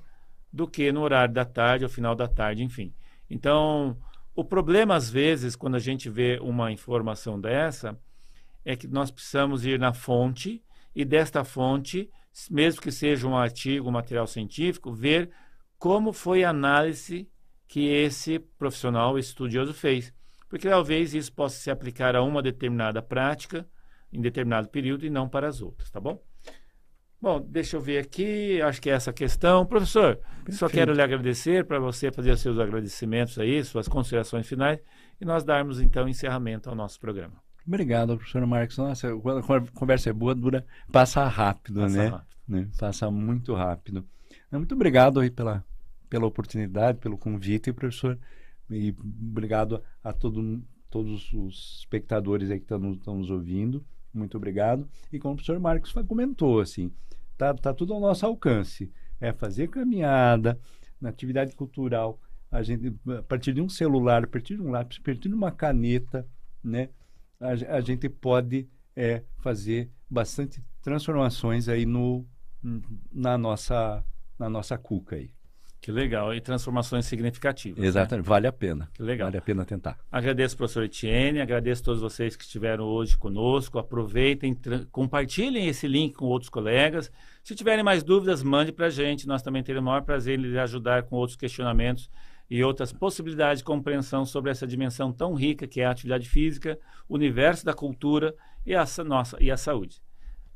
do 0.53 0.69
que 0.69 0.89
no 0.89 1.01
horário 1.01 1.33
da 1.33 1.43
tarde, 1.43 1.83
ao 1.83 1.89
final 1.89 2.15
da 2.15 2.29
tarde, 2.29 2.63
enfim. 2.63 2.93
Então, 3.29 3.97
o 4.37 4.45
problema, 4.45 4.95
às 4.95 5.09
vezes, 5.09 5.55
quando 5.55 5.73
a 5.73 5.79
gente 5.79 6.11
vê 6.11 6.37
uma 6.39 6.71
informação 6.71 7.41
dessa, 7.41 7.99
é 8.63 8.75
que 8.75 8.87
nós 8.87 9.09
precisamos 9.09 9.65
ir 9.65 9.79
na 9.79 9.93
fonte 9.93 10.63
e 10.95 11.03
desta 11.03 11.43
fonte, 11.43 12.07
mesmo 12.47 12.79
que 12.79 12.91
seja 12.91 13.27
um 13.27 13.35
artigo, 13.35 13.89
um 13.89 13.91
material 13.91 14.27
científico, 14.27 14.93
ver 14.93 15.31
como 15.79 16.13
foi 16.13 16.43
a 16.43 16.51
análise 16.51 17.27
que 17.67 17.87
esse 17.87 18.37
profissional 18.37 19.17
estudioso 19.17 19.73
fez. 19.73 20.13
Porque 20.47 20.69
talvez 20.69 21.15
isso 21.15 21.33
possa 21.33 21.57
se 21.57 21.71
aplicar 21.71 22.15
a 22.15 22.21
uma 22.21 22.43
determinada 22.43 23.01
prática 23.01 23.67
em 24.13 24.21
determinado 24.21 24.69
período 24.69 25.03
e 25.03 25.09
não 25.09 25.27
para 25.27 25.47
as 25.47 25.63
outras, 25.63 25.89
tá 25.89 25.99
bom? 25.99 26.23
Bom, 27.19 27.41
deixa 27.41 27.75
eu 27.75 27.81
ver 27.81 27.97
aqui, 27.97 28.61
acho 28.61 28.79
que 28.79 28.89
é 28.89 28.93
essa 28.93 29.11
questão. 29.11 29.65
Professor, 29.65 30.17
Perfeito. 30.17 30.53
só 30.53 30.69
quero 30.69 30.93
lhe 30.93 31.01
agradecer 31.01 31.65
para 31.65 31.79
você 31.79 32.11
fazer 32.11 32.31
os 32.31 32.39
seus 32.39 32.59
agradecimentos 32.59 33.39
aí, 33.39 33.63
suas 33.63 33.87
considerações 33.87 34.47
finais, 34.47 34.79
e 35.19 35.25
nós 35.25 35.43
darmos 35.43 35.81
então 35.81 36.07
encerramento 36.07 36.69
ao 36.69 36.75
nosso 36.75 36.99
programa. 36.99 37.33
Obrigado, 37.65 38.15
professor 38.15 38.45
Marcos. 38.45 38.77
Nossa, 38.77 39.09
a 39.09 39.71
conversa 39.73 40.11
é 40.11 40.13
boa, 40.13 40.35
dura, 40.35 40.65
passa 40.91 41.27
rápido, 41.27 41.81
passa 41.81 41.97
né? 41.97 42.07
Rápido. 42.07 42.27
né? 42.47 42.69
Passa 42.77 43.11
muito 43.11 43.53
rápido. 43.53 44.05
Muito 44.51 44.75
obrigado 44.75 45.19
aí 45.19 45.29
pela, 45.29 45.65
pela 46.09 46.25
oportunidade, 46.27 46.99
pelo 46.99 47.17
convite, 47.17 47.73
professor. 47.73 48.17
E 48.69 48.95
obrigado 48.99 49.81
a 50.03 50.13
todo, 50.13 50.63
todos 50.89 51.33
os 51.33 51.79
espectadores 51.79 52.51
aí 52.51 52.59
que 52.59 52.73
estão 52.73 53.15
nos 53.15 53.29
ouvindo. 53.29 53.83
Muito 54.13 54.37
obrigado. 54.37 54.87
E 55.11 55.19
como 55.19 55.33
o 55.33 55.37
professor 55.37 55.59
Marcos 55.59 55.93
comentou, 56.07 56.59
assim, 56.59 56.91
tá, 57.37 57.53
tá 57.53 57.73
tudo 57.73 57.93
ao 57.93 57.99
nosso 57.99 58.25
alcance. 58.25 58.91
É 59.19 59.31
fazer 59.33 59.69
caminhada, 59.69 60.59
na 60.99 61.09
atividade 61.09 61.55
cultural, 61.55 62.19
a 62.51 62.63
gente, 62.63 62.93
a 63.17 63.21
partir 63.23 63.53
de 63.53 63.61
um 63.61 63.69
celular, 63.69 64.23
a 64.23 64.27
partir 64.27 64.55
de 64.55 64.61
um 64.61 64.71
lápis, 64.71 64.99
a 64.99 65.03
partir 65.03 65.29
de 65.29 65.35
uma 65.35 65.51
caneta, 65.51 66.27
né, 66.63 66.89
a, 67.39 67.75
a 67.75 67.81
gente 67.81 68.09
pode 68.09 68.67
é, 68.95 69.23
fazer 69.37 69.91
bastante 70.09 70.63
transformações 70.81 71.67
aí 71.67 71.85
no, 71.85 72.25
na 73.11 73.37
nossa 73.37 74.03
na 74.39 74.49
nossa 74.49 74.77
cuca 74.77 75.15
aí. 75.15 75.31
Que 75.79 75.91
legal. 75.91 76.33
E 76.33 76.41
transformações 76.41 77.05
significativas. 77.05 77.79
Né? 77.79 77.87
Exatamente. 77.87 78.25
Né? 78.25 78.29
Vale 78.29 78.47
a 78.47 78.51
pena. 78.51 78.89
Que 78.93 79.01
legal. 79.01 79.27
Vale 79.27 79.37
a 79.37 79.41
pena 79.41 79.65
tentar. 79.65 79.97
Agradeço, 80.11 80.57
professor 80.57 80.83
Etienne. 80.83 81.39
Agradeço 81.39 81.81
a 81.81 81.85
todos 81.85 82.01
vocês 82.01 82.35
que 82.35 82.43
estiveram 82.43 82.85
hoje 82.85 83.17
conosco. 83.17 83.79
Aproveitem, 83.79 84.57
compartilhem 84.91 85.67
esse 85.67 85.87
link 85.87 86.15
com 86.15 86.25
outros 86.25 86.49
colegas. 86.49 87.11
Se 87.43 87.55
tiverem 87.55 87.83
mais 87.83 88.03
dúvidas, 88.03 88.43
mande 88.43 88.71
para 88.71 88.87
a 88.87 88.89
gente. 88.89 89.27
Nós 89.27 89.41
também 89.41 89.63
teremos 89.63 89.87
o 89.87 89.91
maior 89.91 90.01
prazer 90.01 90.37
em 90.37 90.41
lhe 90.41 90.59
ajudar 90.59 91.03
com 91.03 91.15
outros 91.15 91.37
questionamentos 91.37 92.09
e 92.49 92.63
outras 92.63 92.93
possibilidades 92.93 93.59
de 93.59 93.65
compreensão 93.65 94.25
sobre 94.25 94.51
essa 94.51 94.65
dimensão 94.65 95.11
tão 95.11 95.33
rica 95.33 95.67
que 95.67 95.81
é 95.81 95.85
a 95.85 95.91
atividade 95.91 96.27
física, 96.27 96.79
o 97.07 97.15
universo 97.15 97.65
da 97.65 97.73
cultura 97.73 98.33
e 98.65 98.73
a, 98.73 98.85
nossa, 99.05 99.37
e 99.41 99.51
a 99.51 99.57
saúde. 99.57 100.01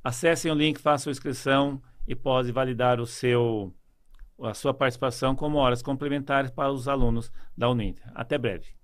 Acessem 0.04 0.52
o 0.52 0.56
link, 0.56 0.80
façam 0.80 1.10
a 1.10 1.14
inscrição 1.14 1.82
e 2.08 2.16
pode 2.16 2.52
validar 2.52 3.00
o 3.00 3.06
seu 3.06 3.74
a 4.44 4.54
sua 4.54 4.74
participação 4.74 5.36
como 5.36 5.58
horas 5.58 5.82
complementares 5.82 6.52
para 6.52 6.72
os 6.72 6.88
alunos 6.88 7.32
da 7.58 7.70
Uninter. 7.70 8.10
Até 8.14 8.38
breve. 8.38 8.76